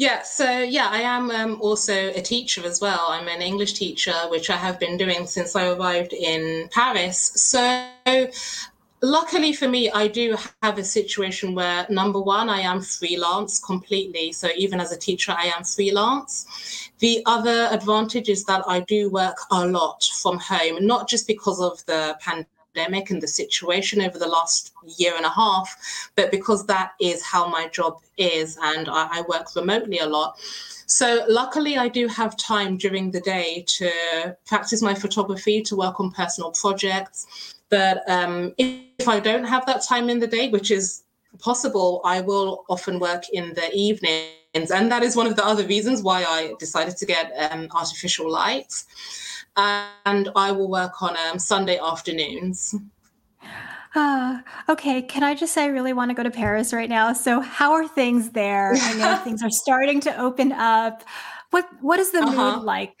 yeah, 0.00 0.22
so 0.22 0.60
yeah, 0.60 0.86
I 0.92 1.00
am 1.00 1.32
um, 1.32 1.60
also 1.60 1.92
a 1.92 2.22
teacher 2.22 2.64
as 2.64 2.80
well. 2.80 3.06
I'm 3.08 3.26
an 3.26 3.42
English 3.42 3.72
teacher, 3.72 4.14
which 4.28 4.48
I 4.48 4.54
have 4.54 4.78
been 4.78 4.96
doing 4.96 5.26
since 5.26 5.56
I 5.56 5.70
arrived 5.70 6.12
in 6.12 6.68
Paris. 6.70 7.32
So 7.34 7.88
Luckily 9.00 9.52
for 9.52 9.68
me, 9.68 9.90
I 9.90 10.08
do 10.08 10.36
have 10.62 10.76
a 10.76 10.84
situation 10.84 11.54
where 11.54 11.86
number 11.88 12.20
one, 12.20 12.48
I 12.48 12.60
am 12.60 12.80
freelance 12.80 13.60
completely. 13.60 14.32
So 14.32 14.48
even 14.56 14.80
as 14.80 14.90
a 14.90 14.96
teacher, 14.96 15.32
I 15.38 15.52
am 15.56 15.62
freelance. 15.62 16.87
The 16.98 17.22
other 17.26 17.68
advantage 17.70 18.28
is 18.28 18.44
that 18.44 18.62
I 18.66 18.80
do 18.80 19.10
work 19.10 19.36
a 19.50 19.66
lot 19.66 20.02
from 20.20 20.38
home, 20.38 20.84
not 20.86 21.08
just 21.08 21.26
because 21.26 21.60
of 21.60 21.84
the 21.86 22.18
pandemic 22.20 23.10
and 23.10 23.22
the 23.22 23.28
situation 23.28 24.00
over 24.02 24.18
the 24.18 24.26
last 24.26 24.72
year 24.96 25.12
and 25.16 25.24
a 25.24 25.30
half, 25.30 26.10
but 26.16 26.30
because 26.30 26.66
that 26.66 26.92
is 27.00 27.22
how 27.22 27.48
my 27.48 27.68
job 27.68 28.00
is 28.16 28.58
and 28.62 28.88
I, 28.88 29.18
I 29.18 29.20
work 29.28 29.54
remotely 29.54 29.98
a 29.98 30.06
lot. 30.06 30.38
So, 30.86 31.24
luckily, 31.28 31.76
I 31.76 31.88
do 31.88 32.08
have 32.08 32.36
time 32.36 32.78
during 32.78 33.10
the 33.10 33.20
day 33.20 33.62
to 33.66 34.36
practice 34.46 34.80
my 34.80 34.94
photography, 34.94 35.60
to 35.62 35.76
work 35.76 36.00
on 36.00 36.10
personal 36.10 36.50
projects. 36.52 37.54
But 37.68 38.08
um, 38.08 38.54
if 38.56 39.06
I 39.06 39.20
don't 39.20 39.44
have 39.44 39.66
that 39.66 39.82
time 39.86 40.08
in 40.08 40.18
the 40.18 40.26
day, 40.26 40.48
which 40.48 40.70
is 40.70 41.02
possible, 41.38 42.00
I 42.04 42.22
will 42.22 42.64
often 42.70 42.98
work 42.98 43.24
in 43.32 43.52
the 43.52 43.70
evenings. 43.74 44.37
And 44.54 44.66
that 44.68 45.02
is 45.02 45.14
one 45.14 45.26
of 45.26 45.36
the 45.36 45.44
other 45.44 45.66
reasons 45.66 46.02
why 46.02 46.24
I 46.24 46.54
decided 46.58 46.96
to 46.96 47.06
get 47.06 47.32
um, 47.50 47.68
artificial 47.70 48.30
lights. 48.30 48.86
And 49.56 50.28
I 50.36 50.52
will 50.52 50.70
work 50.70 51.02
on 51.02 51.16
um, 51.16 51.38
Sunday 51.38 51.78
afternoons. 51.78 52.74
Uh, 53.94 54.40
okay, 54.68 55.02
can 55.02 55.22
I 55.22 55.34
just 55.34 55.52
say 55.54 55.64
I 55.64 55.66
really 55.66 55.92
want 55.92 56.10
to 56.10 56.14
go 56.14 56.22
to 56.22 56.30
Paris 56.30 56.72
right 56.72 56.88
now? 56.88 57.12
So, 57.12 57.40
how 57.40 57.72
are 57.72 57.88
things 57.88 58.30
there? 58.30 58.74
I 58.74 58.94
know 58.94 59.16
things 59.24 59.42
are 59.42 59.50
starting 59.50 60.00
to 60.02 60.20
open 60.20 60.52
up. 60.52 61.02
What 61.50 61.68
What 61.80 61.98
is 61.98 62.12
the 62.12 62.20
uh-huh. 62.20 62.56
mood 62.56 62.64
like? 62.64 62.96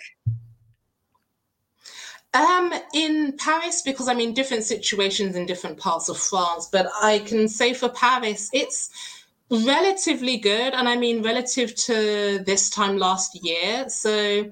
Um, 2.34 2.72
in 2.94 3.36
Paris, 3.38 3.82
because 3.82 4.08
I'm 4.08 4.20
in 4.20 4.34
different 4.34 4.62
situations 4.62 5.34
in 5.34 5.46
different 5.46 5.78
parts 5.78 6.08
of 6.08 6.18
France, 6.18 6.68
but 6.70 6.88
I 7.02 7.20
can 7.20 7.48
say 7.48 7.72
for 7.72 7.88
Paris, 7.88 8.50
it's 8.52 8.90
relatively 9.50 10.36
good. 10.36 10.74
And 10.74 10.88
I 10.88 10.96
mean, 10.96 11.22
relative 11.22 11.74
to 11.74 12.42
this 12.44 12.70
time 12.70 12.98
last 12.98 13.42
year. 13.42 13.88
So, 13.88 14.50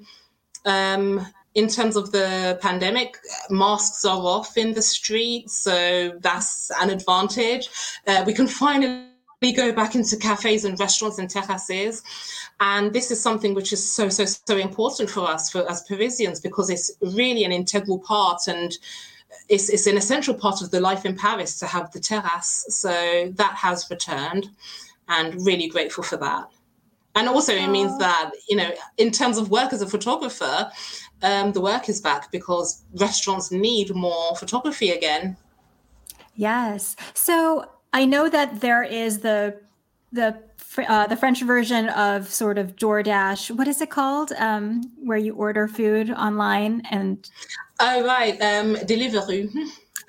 um, 0.65 1.27
in 1.55 1.69
terms 1.69 1.97
of 1.97 2.13
the 2.13 2.59
pandemic, 2.61 3.17
masks 3.49 4.05
are 4.05 4.19
off 4.19 4.59
in 4.59 4.75
the 4.75 4.83
street. 4.83 5.49
So 5.49 6.13
that's 6.21 6.71
an 6.83 6.91
advantage. 6.91 7.71
Uh, 8.07 8.25
we 8.27 8.35
can 8.35 8.47
finally 8.47 9.07
go 9.55 9.73
back 9.73 9.95
into 9.95 10.19
cafes 10.19 10.67
and 10.67 10.79
restaurants 10.79 11.19
and 11.19 11.31
terraces. 11.31 12.03
And 12.61 12.93
this 12.93 13.11
is 13.11 13.23
something 13.23 13.55
which 13.55 13.73
is 13.73 13.91
so, 13.91 14.11
so, 14.11 14.27
so 14.27 14.57
important 14.59 15.09
for 15.09 15.27
us 15.31 15.51
for, 15.51 15.69
as 15.71 15.83
Parisians 15.85 16.41
because 16.41 16.69
it's 16.69 16.93
really 17.01 17.45
an 17.45 17.53
integral 17.53 18.01
part 18.01 18.49
and 18.49 18.77
it's, 19.49 19.71
it's 19.71 19.87
an 19.87 19.97
essential 19.97 20.35
part 20.35 20.61
of 20.61 20.71
the 20.71 20.81
life 20.81 21.07
in 21.07 21.17
Paris 21.17 21.59
to 21.61 21.67
have 21.67 21.91
the 21.93 22.01
terrace. 22.01 22.67
So 22.69 23.33
that 23.35 23.55
has 23.55 23.89
returned 23.91 24.51
and 25.09 25.35
really 25.45 25.69
grateful 25.69 26.05
for 26.05 26.17
that. 26.17 26.49
And 27.15 27.29
also, 27.29 27.55
it 27.55 27.69
means 27.69 27.97
that, 27.99 28.33
you 28.49 28.57
know, 28.57 28.71
in 28.99 29.11
terms 29.11 29.39
of 29.39 29.51
work 29.51 29.73
as 29.73 29.81
a 29.81 29.87
photographer, 29.87 30.71
um, 31.23 31.53
the 31.53 31.63
work 31.63 31.89
is 31.89 31.99
back 31.99 32.31
because 32.31 32.83
restaurants 32.95 33.51
need 33.51 33.95
more 33.95 34.37
photography 34.37 34.91
again. 34.91 35.37
Yes. 36.35 36.95
So 37.15 37.71
I 37.95 38.05
know 38.05 38.29
that 38.29 38.61
there 38.61 38.83
is 38.83 39.21
the 39.21 39.59
the 40.13 40.37
uh, 40.87 41.07
the 41.07 41.17
French 41.17 41.43
version 41.43 41.89
of 41.91 42.29
sort 42.29 42.59
of 42.59 42.77
DoorDash. 42.77 43.51
What 43.51 43.67
is 43.67 43.81
it 43.81 43.89
called? 43.89 44.33
Um, 44.33 44.83
where 45.03 45.17
you 45.17 45.35
order 45.35 45.69
food 45.69 46.11
online 46.11 46.83
and. 46.91 47.29
Oh 47.81 48.05
right, 48.05 48.35
um, 48.43 48.77
Deliveroo. 48.77 49.51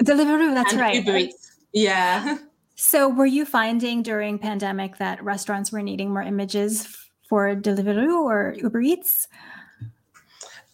Deliveroo, 0.04 0.54
that's 0.54 0.74
and 0.74 0.82
right. 0.82 0.96
Uber 0.96 1.18
Eats. 1.18 1.58
Yeah. 1.74 2.38
So, 2.80 3.10
were 3.10 3.26
you 3.26 3.44
finding 3.44 4.04
during 4.04 4.38
pandemic 4.38 4.98
that 4.98 5.24
restaurants 5.24 5.72
were 5.72 5.82
needing 5.82 6.14
more 6.14 6.22
images 6.22 6.88
for 7.28 7.56
Deliveroo 7.56 8.24
or 8.24 8.54
Uber 8.56 8.82
Eats? 8.82 9.28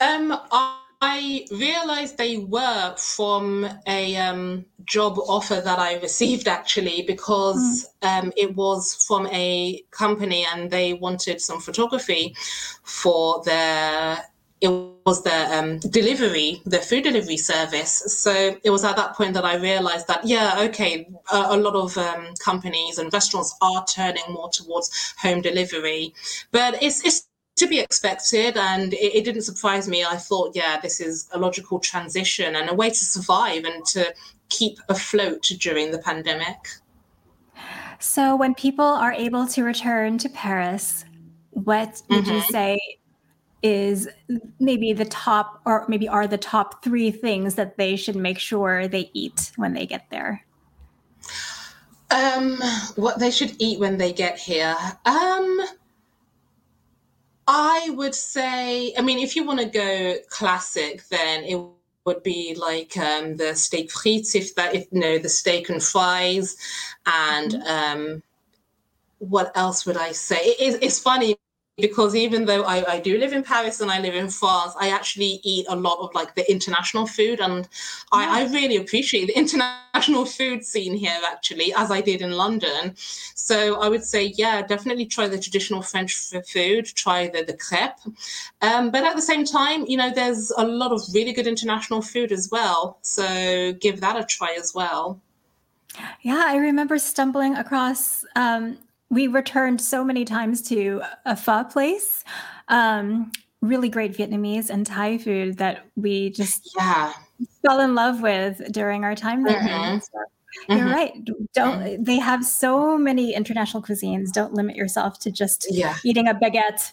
Um, 0.01 0.37
I 1.01 1.45
realized 1.49 2.17
they 2.17 2.37
were 2.37 2.93
from 2.97 3.69
a 3.87 4.17
um, 4.17 4.65
job 4.83 5.17
offer 5.17 5.61
that 5.61 5.79
I 5.79 5.95
received 6.01 6.49
actually 6.49 7.03
because 7.03 7.87
mm. 8.01 8.23
um, 8.23 8.33
it 8.35 8.53
was 8.53 9.05
from 9.07 9.27
a 9.27 9.81
company 9.91 10.45
and 10.53 10.69
they 10.69 10.93
wanted 10.93 11.39
some 11.39 11.61
photography 11.61 12.35
for 12.83 13.41
their 13.45 14.25
it 14.63 14.69
was 15.05 15.21
the 15.23 15.57
um, 15.57 15.77
delivery, 15.79 16.61
the 16.65 16.79
food 16.79 17.03
delivery 17.03 17.35
service. 17.35 17.91
So 18.21 18.57
it 18.63 18.69
was 18.69 18.85
at 18.85 18.95
that 18.95 19.13
point 19.13 19.33
that 19.33 19.43
I 19.43 19.57
realized 19.57 20.07
that, 20.07 20.25
yeah, 20.25 20.55
okay, 20.61 21.05
a, 21.33 21.47
a 21.49 21.57
lot 21.57 21.75
of 21.75 21.97
um, 21.97 22.33
companies 22.39 22.97
and 22.97 23.11
restaurants 23.11 23.53
are 23.61 23.85
turning 23.85 24.23
more 24.29 24.49
towards 24.49 25.13
home 25.21 25.41
delivery, 25.41 26.13
but 26.51 26.81
it's, 26.81 27.05
it's 27.05 27.27
to 27.57 27.67
be 27.67 27.79
expected 27.79 28.55
and 28.55 28.93
it, 28.93 29.17
it, 29.17 29.25
didn't 29.25 29.43
surprise 29.43 29.87
me 29.87 30.03
i 30.03 30.15
thought 30.15 30.55
yeah 30.55 30.79
this 30.81 30.99
is 30.99 31.29
a 31.33 31.37
logical 31.37 31.79
transition 31.79 32.55
and 32.55 32.67
a 32.67 32.73
way 32.73 32.89
to 32.89 33.05
survive 33.05 33.63
and 33.63 33.85
to 33.85 34.11
keep 34.49 34.79
afloat 34.89 35.43
during 35.59 35.91
the 35.91 35.99
pandemic 35.99 36.57
so 37.99 38.35
when 38.35 38.55
people 38.55 38.83
are 38.83 39.13
able 39.13 39.45
to 39.45 39.63
return 39.63 40.17
to 40.17 40.27
paris 40.29 41.05
what 41.51 42.01
would 42.09 42.25
mm-hmm. 42.25 42.33
you 42.33 42.41
say 42.41 42.79
is 43.63 44.07
maybe 44.59 44.93
the 44.93 45.05
top 45.05 45.61
or 45.65 45.85
maybe 45.87 46.07
are 46.07 46.27
the 46.27 46.37
top 46.37 46.83
three 46.83 47.09
things 47.09 47.55
that 47.55 47.77
they 47.77 47.95
should 47.95 48.15
make 48.15 48.37
sure 48.37 48.87
they 48.87 49.09
eat 49.13 49.51
when 49.55 49.73
they 49.73 49.85
get 49.85 50.05
there 50.11 50.45
um 52.11 52.57
what 52.95 53.17
they 53.19 53.31
should 53.31 53.55
eat 53.59 53.79
when 53.79 53.97
they 53.97 54.11
get 54.13 54.37
here 54.37 54.75
um 55.05 55.61
I 57.45 57.89
would 57.95 58.15
say, 58.15 58.93
I 58.97 59.01
mean, 59.01 59.19
if 59.19 59.35
you 59.35 59.43
want 59.43 59.59
to 59.59 59.65
go 59.65 60.15
classic, 60.29 61.03
then 61.09 61.43
it 61.43 61.59
would 62.05 62.23
be 62.23 62.55
like 62.55 62.95
um, 62.97 63.37
the 63.37 63.53
steak 63.55 63.89
frites, 63.91 64.35
if 64.35 64.55
that, 64.55 64.73
if 64.73 64.87
you 64.91 64.99
know, 64.99 65.17
the 65.17 65.29
steak 65.29 65.69
and 65.69 65.83
fries, 65.83 66.55
and 67.05 67.51
mm-hmm. 67.51 67.67
um, 67.67 68.23
what 69.19 69.51
else 69.55 69.85
would 69.85 69.97
I 69.97 70.11
say? 70.11 70.37
It, 70.37 70.81
it's 70.81 70.99
funny 70.99 71.35
because 71.77 72.15
even 72.15 72.45
though 72.45 72.63
I, 72.63 72.93
I, 72.93 72.99
do 72.99 73.17
live 73.17 73.33
in 73.33 73.43
Paris 73.43 73.81
and 73.81 73.89
I 73.89 73.99
live 73.99 74.13
in 74.13 74.29
France, 74.29 74.73
I 74.79 74.89
actually 74.89 75.39
eat 75.43 75.65
a 75.67 75.75
lot 75.75 75.97
of 75.99 76.13
like 76.13 76.35
the 76.35 76.49
international 76.51 77.07
food, 77.07 77.39
and 77.39 77.67
I, 78.11 78.41
I, 78.41 78.51
really 78.51 78.75
appreciate 78.75 79.25
the 79.25 79.33
international 79.37 80.25
food 80.25 80.63
scene 80.63 80.95
here 80.95 81.19
actually, 81.25 81.73
as 81.75 81.89
I 81.89 81.99
did 81.99 82.21
in 82.21 82.31
London. 82.31 82.93
So 82.95 83.81
I 83.81 83.89
would 83.89 84.03
say, 84.03 84.33
yeah, 84.37 84.61
definitely 84.61 85.07
try 85.07 85.27
the 85.27 85.39
traditional 85.39 85.81
French 85.81 86.13
food, 86.13 86.85
try 86.85 87.27
the 87.27 87.43
the 87.43 87.57
crepe, 87.57 87.97
um, 88.61 88.91
but 88.91 89.03
at 89.03 89.15
the 89.15 89.21
same 89.21 89.43
time, 89.43 89.85
you 89.87 89.97
know, 89.97 90.11
there's 90.11 90.51
a 90.57 90.65
lot 90.65 90.91
of 90.91 91.01
really 91.11 91.33
good 91.33 91.47
international 91.47 92.03
food 92.03 92.31
as 92.31 92.49
well. 92.51 92.99
So 93.01 93.73
give 93.73 93.99
that 94.01 94.15
a 94.15 94.23
try 94.25 94.55
as 94.59 94.73
well. 94.75 95.19
Yeah, 96.21 96.43
I 96.47 96.55
remember 96.57 96.97
stumbling 96.97 97.55
across 97.55 98.25
um, 98.35 98.77
we 99.13 99.27
returned 99.27 99.79
so 99.79 100.03
many 100.03 100.25
times 100.25 100.61
to 100.63 101.01
a 101.25 101.35
pho 101.35 101.63
place. 101.63 102.23
Um, 102.67 103.31
really 103.61 103.89
great 103.89 104.13
Vietnamese 104.13 104.69
and 104.69 104.85
Thai 104.85 105.17
food 105.17 105.57
that 105.57 105.85
we 105.95 106.31
just 106.31 106.73
yeah 106.77 107.13
fell 107.65 107.79
in 107.79 107.95
love 107.95 108.21
with 108.21 108.71
during 108.71 109.03
our 109.03 109.15
time 109.15 109.43
there. 109.43 109.61
Mm-hmm. 109.61 109.99
So 109.99 110.19
you're 110.69 110.79
mm-hmm. 110.79 110.91
right. 110.91 111.13
Don't 111.53 111.79
mm-hmm. 111.79 112.03
they 112.03 112.19
have 112.19 112.45
so 112.45 112.97
many 112.97 113.33
international 113.33 113.81
cuisines? 113.81 114.31
Don't 114.31 114.53
limit 114.53 114.75
yourself 114.75 115.19
to 115.19 115.31
just 115.31 115.67
yeah. 115.69 115.95
eating 116.03 116.27
a 116.27 116.33
baguette, 116.33 116.91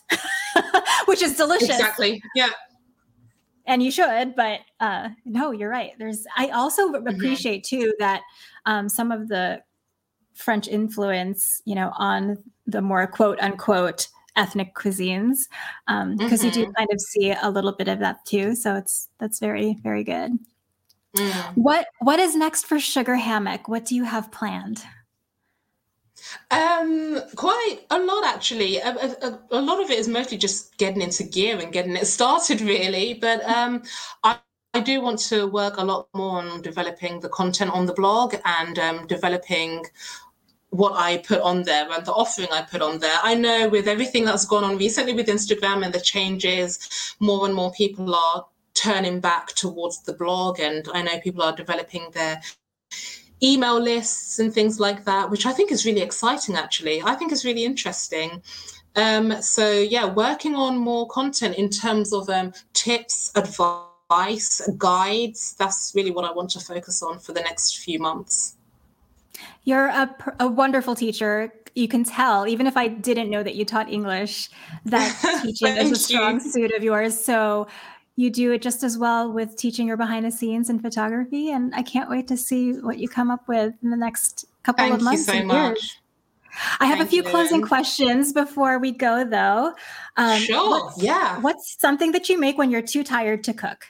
which 1.07 1.23
is 1.23 1.37
delicious. 1.37 1.71
Exactly. 1.71 2.23
Yeah. 2.35 2.51
And 3.67 3.83
you 3.83 3.91
should, 3.91 4.35
but 4.35 4.61
uh, 4.81 5.11
no, 5.25 5.53
you're 5.53 5.71
right. 5.71 5.93
There's. 5.99 6.27
I 6.37 6.49
also 6.49 6.89
mm-hmm. 6.89 7.07
appreciate 7.07 7.65
too 7.65 7.95
that 7.99 8.23
um, 8.67 8.89
some 8.89 9.13
of 9.13 9.29
the 9.29 9.63
French 10.41 10.69
influence, 10.69 11.63
you 11.65 11.75
know, 11.75 11.93
on 11.97 12.39
the 12.67 12.81
more 12.81 13.07
quote 13.07 13.41
unquote 13.41 14.09
ethnic 14.37 14.75
cuisines, 14.75 15.49
because 15.87 16.03
um, 16.03 16.17
mm-hmm. 16.19 16.45
you 16.47 16.51
do 16.51 16.63
mm-hmm. 16.65 16.73
kind 16.73 16.89
of 16.93 17.01
see 17.01 17.33
a 17.33 17.51
little 17.51 17.73
bit 17.73 17.89
of 17.89 17.99
that 18.01 18.25
too. 18.25 18.55
So 18.55 18.75
it's 18.77 19.09
that's 19.19 19.39
very 19.39 19.77
very 19.83 20.05
good. 20.05 20.39
Mm. 21.17 21.57
What 21.57 21.87
what 22.01 22.19
is 22.21 22.37
next 22.37 22.67
for 22.67 22.79
Sugar 22.79 23.17
Hammock? 23.17 23.69
What 23.69 23.85
do 23.85 23.95
you 23.95 24.05
have 24.05 24.31
planned? 24.31 24.83
Um, 26.51 27.21
quite 27.37 27.79
a 27.91 27.99
lot 27.99 28.25
actually. 28.27 28.77
A, 28.79 28.91
a, 28.91 29.39
a, 29.51 29.61
lot 29.61 29.83
of 29.83 29.91
it 29.91 29.99
is 29.99 30.09
mostly 30.09 30.37
just 30.37 30.77
getting 30.77 31.03
into 31.03 31.25
gear 31.25 31.59
and 31.59 31.73
getting 31.73 31.97
it 31.97 32.07
started, 32.19 32.61
really. 32.61 33.15
But 33.15 33.43
um, 33.45 33.83
I, 34.23 34.39
I 34.75 34.81
do 34.81 35.01
want 35.01 35.19
to 35.31 35.47
work 35.47 35.79
a 35.79 35.85
lot 35.85 36.09
more 36.15 36.43
on 36.43 36.63
developing 36.63 37.21
the 37.21 37.29
content 37.29 37.73
on 37.73 37.87
the 37.87 37.95
blog 37.95 38.35
and 38.45 38.79
um, 38.79 39.07
developing 39.07 39.85
what 40.71 40.93
I 40.95 41.19
put 41.19 41.41
on 41.41 41.65
there 41.65 41.91
and 41.91 42.07
the 42.07 42.13
offering 42.13 42.49
I 42.53 42.63
put 42.63 42.81
on 42.81 42.99
there. 43.01 43.19
I 43.23 43.35
know 43.35 43.69
with 43.69 43.89
everything 43.89 44.25
that's 44.25 44.45
gone 44.45 44.65
on 44.65 44.79
recently 44.79 45.13
with 45.13 45.27
Instagram 45.27 45.85
and 45.85 45.93
the 45.93 46.01
changes, 46.01 46.79
more 47.19 47.45
and 47.45 47.55
more 47.55 47.73
people 47.73 48.15
are 48.15 48.47
turning 48.75 49.21
back 49.21 49.49
towards 49.49 50.03
the 50.03 50.13
blog. 50.13 50.61
And 50.61 50.89
I 50.95 51.03
know 51.03 51.19
people 51.21 51.43
are 51.43 51.55
developing 51.55 52.11
their 52.13 52.41
email 53.43 53.81
lists 53.81 54.39
and 54.39 54.53
things 54.53 54.79
like 54.79 55.05
that, 55.05 55.31
which 55.31 55.45
I 55.47 55.53
think 55.53 55.73
is 55.73 55.85
really 55.85 56.03
exciting, 56.03 56.55
actually. 56.55 57.03
I 57.03 57.15
think 57.15 57.33
is 57.33 57.45
really 57.45 57.65
interesting. 57.65 58.43
Um, 58.97 59.41
so, 59.43 59.71
yeah, 59.71 60.07
working 60.07 60.55
on 60.55 60.79
more 60.79 61.09
content 61.09 61.57
in 61.57 61.69
terms 61.69 62.13
of 62.13 62.29
um, 62.29 62.53
tips, 62.75 63.33
advice, 63.35 64.69
guides. 64.79 65.55
That's 65.59 65.93
really 65.95 66.11
what 66.11 66.25
I 66.25 66.33
want 66.33 66.51
to 66.51 66.61
focus 66.61 67.03
on 67.03 67.19
for 67.19 67.33
the 67.33 67.41
next 67.41 67.79
few 67.79 67.99
months. 67.99 68.57
You're 69.65 69.87
a, 69.87 70.15
a 70.41 70.49
wonderful 70.49 70.95
teacher. 70.95 71.53
You 71.75 71.89
can 71.89 72.05
tell, 72.05 72.47
even 72.47 72.67
if 72.67 72.77
I 72.77 72.89
didn't 72.89 73.31
know 73.31 73.43
that 73.43 73.55
you 73.55 73.65
taught 73.65 73.91
English, 73.91 74.51
that 74.87 75.41
teaching 75.43 75.77
is 75.77 75.93
a 75.93 75.97
strong 75.97 76.35
you. 76.35 76.41
suit 76.41 76.73
of 76.73 76.83
yours. 76.83 77.19
So 77.19 77.69
you 78.17 78.31
do 78.31 78.53
it 78.53 78.61
just 78.61 78.83
as 78.83 78.99
well 78.99 79.33
with 79.33 79.57
teaching 79.57 79.87
your 79.87 79.97
behind 79.97 80.27
the 80.27 80.31
scenes 80.31 80.69
in 80.69 80.79
photography. 80.79 81.51
And 81.51 81.75
I 81.75 81.83
can't 81.83 82.11
wait 82.11 82.29
to 82.29 82.37
see 82.37 82.73
what 82.73 82.99
you 82.99 83.09
come 83.09 83.31
up 83.31 83.49
with 83.49 83.75
in 83.83 83.91
the 83.91 83.97
next 83.97 84.45
couple 84.63 84.85
Thank 84.85 84.95
of 84.95 85.03
months. 85.03 85.25
Thank 85.25 85.45
you 85.45 85.51
so 85.51 85.55
much. 85.55 85.69
Years. 85.69 85.97
I 86.81 86.87
have 86.87 86.99
Thank 86.99 87.09
a 87.09 87.11
few 87.11 87.23
you, 87.23 87.29
closing 87.29 87.63
questions 87.63 88.33
before 88.33 88.79
we 88.79 88.93
go, 88.93 89.25
though. 89.25 89.75
Um, 90.17 90.41
sure. 90.41 90.69
What's, 90.69 91.03
yeah. 91.03 91.41
What's 91.41 91.81
something 91.81 92.13
that 92.13 92.29
you 92.29 92.39
make 92.39 92.59
when 92.59 92.71
you're 92.71 92.83
too 92.83 93.05
tired 93.05 93.45
to 93.45 93.55
cook? 93.55 93.87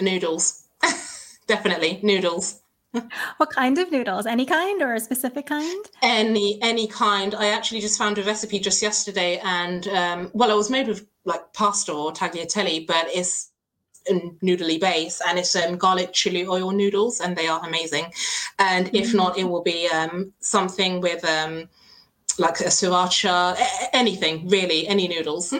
Noodles. 0.00 0.64
Definitely 1.46 2.00
noodles. 2.02 2.60
What 3.38 3.50
kind 3.50 3.78
of 3.78 3.90
noodles? 3.90 4.26
Any 4.26 4.46
kind 4.46 4.82
or 4.82 4.94
a 4.94 5.00
specific 5.00 5.46
kind? 5.46 5.84
Any 6.02 6.58
any 6.62 6.86
kind. 6.86 7.34
I 7.34 7.46
actually 7.48 7.80
just 7.80 7.98
found 7.98 8.18
a 8.18 8.22
recipe 8.22 8.58
just 8.58 8.82
yesterday, 8.82 9.40
and 9.44 9.86
um, 9.88 10.30
well, 10.34 10.50
it 10.50 10.56
was 10.56 10.70
made 10.70 10.88
with 10.88 11.06
like 11.24 11.52
pasta 11.52 11.92
or 11.92 12.12
tagliatelle, 12.12 12.86
but 12.86 13.06
it's 13.14 13.50
a 14.08 14.14
noodly 14.42 14.80
base, 14.80 15.20
and 15.26 15.38
it's 15.38 15.54
um, 15.56 15.76
garlic 15.76 16.12
chili 16.12 16.46
oil 16.46 16.70
noodles, 16.70 17.20
and 17.20 17.36
they 17.36 17.48
are 17.48 17.64
amazing. 17.66 18.12
And 18.58 18.88
if 18.94 19.12
Mm. 19.12 19.14
not, 19.14 19.38
it 19.38 19.44
will 19.44 19.62
be 19.62 19.88
um, 19.88 20.32
something 20.40 21.00
with 21.00 21.24
um, 21.24 21.68
like 22.38 22.60
a 22.60 22.70
sriracha, 22.70 23.56
anything 23.92 24.48
really, 24.48 24.86
any 24.88 25.08
noodles. 25.08 25.52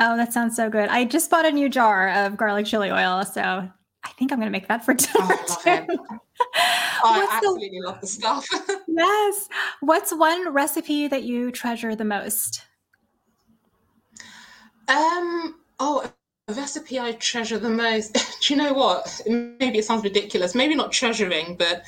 Oh, 0.00 0.16
that 0.16 0.32
sounds 0.32 0.54
so 0.54 0.68
good. 0.70 0.88
I 0.90 1.04
just 1.04 1.30
bought 1.30 1.46
a 1.46 1.50
new 1.50 1.68
jar 1.68 2.08
of 2.10 2.36
garlic 2.36 2.66
chili 2.66 2.90
oil, 2.90 3.24
so 3.24 3.68
think 4.18 4.32
I'm 4.32 4.38
going 4.38 4.48
to 4.48 4.52
make 4.52 4.68
that 4.68 4.84
for 4.84 4.94
dinner. 4.94 5.12
I 5.14 5.86
too. 5.86 5.98
I 7.04 7.18
What's 7.18 7.30
the- 7.30 7.36
absolutely 7.36 7.80
love 7.80 8.00
the 8.00 8.06
stuff. 8.06 8.46
yes. 8.88 9.48
What's 9.80 10.12
one 10.12 10.52
recipe 10.52 11.08
that 11.08 11.22
you 11.22 11.50
treasure 11.52 11.94
the 11.94 12.04
most? 12.04 12.62
Um. 14.88 15.56
Oh, 15.80 16.10
a 16.48 16.52
recipe 16.54 16.98
I 16.98 17.12
treasure 17.12 17.58
the 17.58 17.70
most. 17.70 18.14
Do 18.40 18.54
you 18.54 18.58
know 18.60 18.72
what? 18.72 19.20
Maybe 19.26 19.78
it 19.78 19.84
sounds 19.84 20.02
ridiculous. 20.02 20.54
Maybe 20.54 20.74
not 20.74 20.90
treasuring, 20.90 21.56
but 21.56 21.82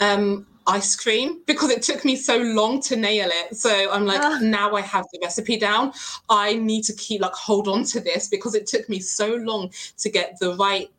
um, 0.00 0.46
ice 0.66 0.96
cream 0.96 1.42
because 1.46 1.70
it 1.70 1.82
took 1.82 2.04
me 2.04 2.16
so 2.16 2.38
long 2.38 2.80
to 2.82 2.96
nail 2.96 3.28
it. 3.30 3.56
So 3.56 3.92
I'm 3.92 4.06
like, 4.06 4.42
now 4.42 4.74
I 4.74 4.80
have 4.80 5.04
the 5.12 5.20
recipe 5.22 5.58
down. 5.58 5.92
I 6.28 6.54
need 6.54 6.82
to 6.84 6.94
keep 6.94 7.20
like 7.20 7.34
hold 7.34 7.68
on 7.68 7.84
to 7.84 8.00
this 8.00 8.26
because 8.28 8.54
it 8.54 8.66
took 8.66 8.88
me 8.88 8.98
so 9.00 9.34
long 9.36 9.70
to 9.98 10.10
get 10.10 10.38
the 10.40 10.54
right 10.56 10.90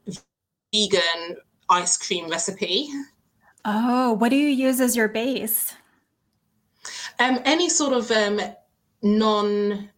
vegan 0.73 1.38
ice 1.69 1.97
cream 1.97 2.30
recipe. 2.30 2.89
Oh, 3.65 4.13
what 4.13 4.30
do 4.30 4.36
you 4.36 4.47
use 4.47 4.80
as 4.80 4.95
your 4.95 5.08
base? 5.08 5.73
Um, 7.19 7.39
any 7.45 7.69
sort 7.69 7.93
of 7.93 8.10
um, 8.12 8.39
non 9.01 9.89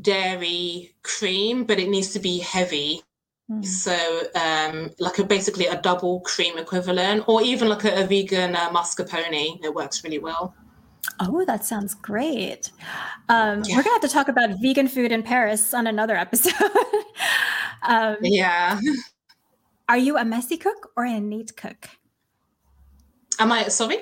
dairy 0.00 0.94
cream, 1.02 1.64
but 1.64 1.78
it 1.78 1.88
needs 1.88 2.12
to 2.12 2.18
be 2.18 2.38
heavy. 2.38 3.02
Hmm. 3.48 3.62
So, 3.62 4.22
um, 4.34 4.90
like 4.98 5.18
a 5.18 5.24
basically 5.24 5.66
a 5.66 5.80
double 5.80 6.20
cream 6.20 6.58
equivalent, 6.58 7.24
or 7.26 7.42
even 7.42 7.68
like 7.68 7.84
a, 7.84 8.02
a 8.02 8.06
vegan 8.06 8.56
uh, 8.56 8.70
mascarpone. 8.70 9.64
It 9.64 9.74
works 9.74 10.04
really 10.04 10.18
well. 10.18 10.54
Oh, 11.20 11.44
that 11.44 11.64
sounds 11.64 11.94
great. 11.94 12.70
Um, 13.28 13.62
Yeah. 13.64 13.76
We're 13.76 13.82
going 13.82 14.00
to 14.00 14.00
have 14.00 14.00
to 14.00 14.08
talk 14.08 14.28
about 14.28 14.50
vegan 14.60 14.88
food 14.88 15.12
in 15.12 15.22
Paris 15.22 15.74
on 15.74 15.86
another 15.86 16.16
episode. 16.16 16.54
um, 17.82 18.16
Yeah. 18.22 18.80
Are 19.88 19.98
you 19.98 20.16
a 20.16 20.24
messy 20.24 20.56
cook 20.56 20.90
or 20.96 21.04
a 21.04 21.20
neat 21.20 21.56
cook? 21.56 21.90
Am 23.38 23.52
I 23.52 23.68
sorry? 23.68 23.98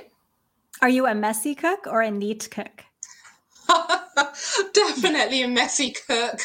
Are 0.81 0.89
you 0.89 1.07
a 1.07 1.15
messy 1.15 1.55
cook 1.55 1.87
or 1.87 2.03
a 2.03 2.11
neat 2.11 2.49
cook? 2.51 2.85
Definitely 4.73 5.43
a 5.43 5.49
messy 5.49 5.93
cook. 6.07 6.41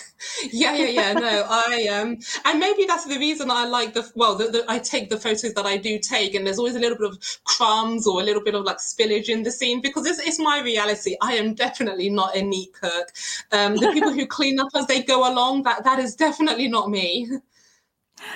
Yeah, 0.51 0.75
yeah, 0.75 0.87
yeah. 0.87 1.13
No, 1.13 1.45
I 1.49 1.87
um, 1.91 2.17
and 2.45 2.59
maybe 2.59 2.85
that's 2.85 3.05
the 3.05 3.17
reason 3.17 3.51
I 3.51 3.65
like 3.65 3.93
the 3.93 4.09
well. 4.15 4.35
The, 4.35 4.45
the, 4.45 4.65
I 4.67 4.79
take 4.79 5.09
the 5.09 5.19
photos 5.19 5.53
that 5.53 5.65
I 5.65 5.77
do 5.77 5.99
take, 5.99 6.33
and 6.33 6.45
there's 6.45 6.59
always 6.59 6.75
a 6.75 6.79
little 6.79 6.97
bit 6.97 7.09
of 7.09 7.19
crumbs 7.43 8.07
or 8.07 8.21
a 8.21 8.23
little 8.23 8.43
bit 8.43 8.55
of 8.55 8.63
like 8.63 8.77
spillage 8.77 9.29
in 9.29 9.43
the 9.43 9.51
scene 9.51 9.81
because 9.81 10.05
it's, 10.05 10.19
it's 10.19 10.39
my 10.39 10.61
reality. 10.61 11.15
I 11.21 11.33
am 11.33 11.53
definitely 11.53 12.09
not 12.09 12.35
a 12.35 12.41
neat 12.41 12.73
cook. 12.73 13.09
Um, 13.51 13.75
the 13.75 13.91
people 13.91 14.11
who 14.11 14.25
clean 14.25 14.59
up 14.59 14.69
as 14.75 14.87
they 14.87 15.03
go 15.03 15.31
along, 15.31 15.63
that 15.63 15.83
that 15.83 15.99
is 15.99 16.15
definitely 16.15 16.67
not 16.67 16.89
me. 16.89 17.29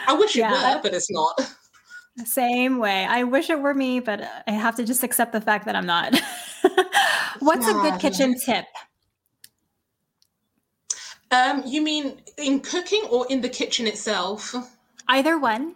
I 0.08 0.13
wish 0.13 0.36
it 0.36 0.39
Yeah. 0.39 0.76
were, 0.76 0.82
but 0.82 0.94
it's 0.94 1.12
not. 1.12 1.41
Same 2.26 2.80
way. 2.80 3.06
I 3.06 3.24
wish 3.24 3.50
it 3.50 3.60
were 3.60 3.74
me, 3.74 4.00
but 4.00 4.22
I 4.48 4.52
have 4.52 4.76
to 4.76 4.84
just 4.84 5.04
accept 5.04 5.32
the 5.32 5.41
fact 5.41 5.65
that 5.65 5.76
I'm 5.76 5.86
not. 5.86 6.20
What's 7.39 7.67
a 7.67 7.74
good 7.74 8.00
kitchen 8.00 8.36
tip? 8.38 8.65
Um, 11.32 11.63
you 11.65 11.82
mean 11.82 12.22
in 12.38 12.60
cooking 12.60 13.04
or 13.10 13.26
in 13.30 13.39
the 13.41 13.50
kitchen 13.50 13.88
itself? 13.88 14.54
Either 15.08 15.39
one. 15.39 15.76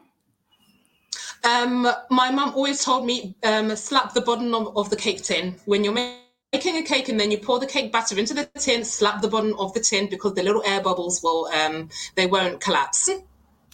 Um, 1.46 1.88
my 2.10 2.32
mum 2.32 2.54
always 2.56 2.84
told 2.84 3.06
me 3.06 3.36
um, 3.44 3.74
slap 3.76 4.14
the 4.14 4.22
bottom 4.22 4.54
of, 4.54 4.76
of 4.76 4.90
the 4.90 4.96
cake 4.96 5.24
tin 5.24 5.56
when 5.66 5.84
you're 5.84 5.94
making 5.94 6.78
a 6.78 6.84
cake, 6.84 7.08
and 7.08 7.20
then 7.20 7.32
you 7.32 7.38
pour 7.38 7.60
the 7.60 7.66
cake 7.68 7.92
batter 7.92 8.18
into 8.18 8.34
the 8.34 8.46
tin. 8.60 8.84
Slap 8.84 9.22
the 9.22 9.28
bottom 9.30 9.56
of 9.58 9.74
the 9.74 9.80
tin 9.80 10.10
because 10.10 10.34
the 10.34 10.44
little 10.44 10.64
air 10.66 10.82
bubbles 10.82 11.24
will 11.24 11.48
um, 11.54 11.90
they 12.16 12.28
won't 12.28 12.60
collapse. 12.60 13.10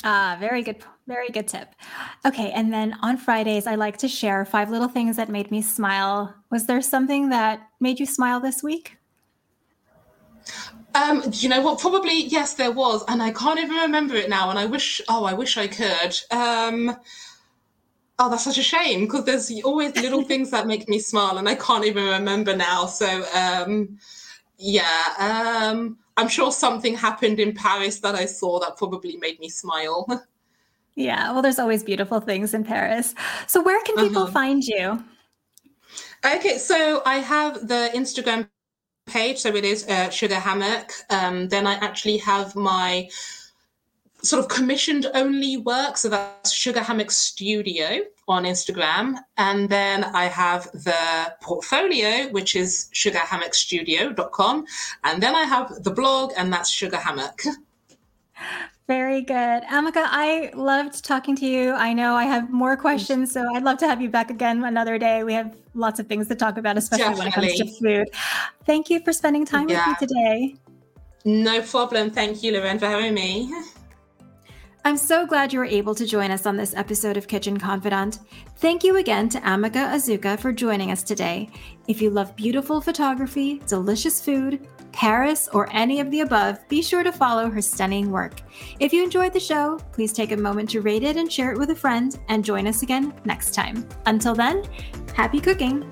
Ah, 0.03 0.37
very 0.39 0.63
good. 0.63 0.77
Very 1.07 1.29
good 1.29 1.47
tip. 1.47 1.67
Okay. 2.25 2.51
And 2.51 2.71
then 2.73 2.95
on 3.01 3.17
Fridays, 3.17 3.67
I 3.67 3.75
like 3.75 3.97
to 3.97 4.07
share 4.07 4.45
five 4.45 4.69
little 4.69 4.87
things 4.87 5.17
that 5.17 5.29
made 5.29 5.51
me 5.51 5.61
smile. 5.61 6.33
Was 6.49 6.65
there 6.65 6.81
something 6.81 7.29
that 7.29 7.67
made 7.79 7.99
you 7.99 8.05
smile 8.05 8.39
this 8.39 8.63
week? 8.63 8.97
Um, 10.93 11.23
you 11.33 11.47
know 11.49 11.61
what? 11.61 11.79
Probably 11.79 12.23
yes, 12.25 12.55
there 12.55 12.71
was, 12.71 13.03
and 13.07 13.21
I 13.21 13.31
can't 13.31 13.59
even 13.59 13.77
remember 13.77 14.15
it 14.15 14.29
now. 14.29 14.49
And 14.49 14.59
I 14.59 14.65
wish, 14.65 15.01
oh, 15.07 15.23
I 15.23 15.33
wish 15.33 15.57
I 15.57 15.67
could. 15.67 16.17
Um, 16.31 16.97
oh, 18.19 18.29
that's 18.29 18.43
such 18.43 18.57
a 18.57 18.63
shame 18.63 19.01
because 19.01 19.25
there's 19.25 19.51
always 19.63 19.95
little 19.95 20.23
things 20.23 20.51
that 20.51 20.67
make 20.67 20.89
me 20.89 20.99
smile, 20.99 21.37
and 21.37 21.47
I 21.47 21.55
can't 21.55 21.85
even 21.85 22.05
remember 22.05 22.55
now. 22.55 22.87
So, 22.87 23.25
um, 23.33 23.99
yeah, 24.57 25.13
um, 25.17 25.97
I'm 26.17 26.27
sure 26.27 26.51
something 26.51 26.95
happened 26.95 27.39
in 27.39 27.53
Paris 27.53 27.99
that 27.99 28.15
I 28.15 28.25
saw 28.25 28.59
that 28.59 28.77
probably 28.77 29.17
made 29.17 29.39
me 29.39 29.49
smile. 29.49 30.05
Yeah. 30.95 31.31
Well, 31.31 31.41
there's 31.41 31.57
always 31.57 31.83
beautiful 31.85 32.19
things 32.19 32.53
in 32.53 32.65
Paris. 32.65 33.15
So, 33.47 33.61
where 33.63 33.81
can 33.83 33.95
people 33.95 34.23
Uh-huh. 34.23 34.31
find 34.33 34.61
you? 34.61 35.01
Okay, 36.25 36.57
so 36.57 37.01
I 37.05 37.19
have 37.19 37.65
the 37.69 37.89
Instagram 37.95 38.49
page, 39.05 39.37
so 39.39 39.55
it 39.55 39.63
is 39.63 39.87
uh, 39.87 40.09
Sugar 40.09 40.35
Hammock. 40.35 40.91
Um, 41.09 41.47
then 41.47 41.65
I 41.65 41.75
actually 41.75 42.17
have 42.17 42.57
my 42.57 43.09
sort 44.21 44.43
of 44.43 44.49
commissioned 44.49 45.07
only 45.13 45.55
work, 45.55 45.95
so 45.95 46.09
that's 46.09 46.51
Sugar 46.51 46.81
Hammock 46.81 47.09
Studio 47.11 48.01
on 48.31 48.43
Instagram. 48.43 49.15
And 49.37 49.69
then 49.69 50.03
I 50.03 50.25
have 50.25 50.63
the 50.73 51.33
portfolio, 51.41 52.29
which 52.29 52.55
is 52.55 52.89
sugarhammockstudio.com. 52.93 54.65
And 55.03 55.23
then 55.23 55.35
I 55.35 55.43
have 55.43 55.83
the 55.83 55.91
blog, 55.91 56.31
and 56.37 56.51
that's 56.51 56.69
Sugar 56.69 56.97
Hammock. 56.97 57.43
Very 58.87 59.21
good. 59.21 59.63
Amaka, 59.63 60.03
I 60.05 60.51
loved 60.53 61.05
talking 61.05 61.35
to 61.37 61.45
you. 61.45 61.71
I 61.71 61.93
know 61.93 62.15
I 62.15 62.25
have 62.25 62.49
more 62.49 62.75
questions, 62.75 63.31
so 63.31 63.47
I'd 63.55 63.63
love 63.63 63.77
to 63.77 63.87
have 63.87 64.01
you 64.01 64.09
back 64.09 64.29
again 64.29 64.63
another 64.63 64.97
day. 64.97 65.23
We 65.23 65.33
have 65.33 65.55
lots 65.75 65.99
of 65.99 66.07
things 66.07 66.27
to 66.27 66.35
talk 66.35 66.57
about, 66.57 66.77
especially 66.77 67.15
when 67.17 67.27
it 67.27 67.33
comes 67.33 67.53
to 67.57 67.67
food. 67.79 68.09
Thank 68.65 68.89
you 68.89 68.99
for 68.99 69.13
spending 69.13 69.45
time 69.45 69.69
Yeah. 69.69 69.87
with 69.87 70.01
me 70.01 70.07
today. 70.07 70.55
No 71.23 71.61
problem. 71.61 72.09
Thank 72.11 72.43
you, 72.43 72.51
Liren, 72.51 72.79
for 72.79 72.87
having 72.87 73.13
me. 73.13 73.53
I'm 74.83 74.97
so 74.97 75.27
glad 75.27 75.53
you 75.53 75.59
were 75.59 75.65
able 75.65 75.93
to 75.93 76.07
join 76.07 76.31
us 76.31 76.47
on 76.47 76.57
this 76.57 76.73
episode 76.73 77.15
of 77.15 77.27
Kitchen 77.27 77.59
Confidante. 77.59 78.17
Thank 78.55 78.83
you 78.83 78.97
again 78.97 79.29
to 79.29 79.39
Amaka 79.41 79.93
Azuka 79.93 80.39
for 80.39 80.51
joining 80.51 80.89
us 80.89 81.03
today. 81.03 81.49
If 81.87 82.01
you 82.01 82.09
love 82.09 82.35
beautiful 82.35 82.81
photography, 82.81 83.61
delicious 83.67 84.25
food, 84.25 84.67
Paris, 84.91 85.47
or 85.53 85.69
any 85.71 85.99
of 85.99 86.09
the 86.09 86.21
above, 86.21 86.67
be 86.67 86.81
sure 86.81 87.03
to 87.03 87.11
follow 87.11 87.47
her 87.47 87.61
stunning 87.61 88.09
work. 88.09 88.41
If 88.79 88.91
you 88.91 89.03
enjoyed 89.03 89.33
the 89.33 89.39
show, 89.39 89.77
please 89.91 90.13
take 90.13 90.31
a 90.31 90.37
moment 90.37 90.71
to 90.71 90.81
rate 90.81 91.03
it 91.03 91.15
and 91.15 91.31
share 91.31 91.51
it 91.51 91.59
with 91.59 91.69
a 91.69 91.75
friend, 91.75 92.17
and 92.27 92.43
join 92.43 92.65
us 92.65 92.81
again 92.81 93.13
next 93.23 93.53
time. 93.53 93.87
Until 94.07 94.33
then, 94.33 94.63
happy 95.13 95.39
cooking! 95.39 95.87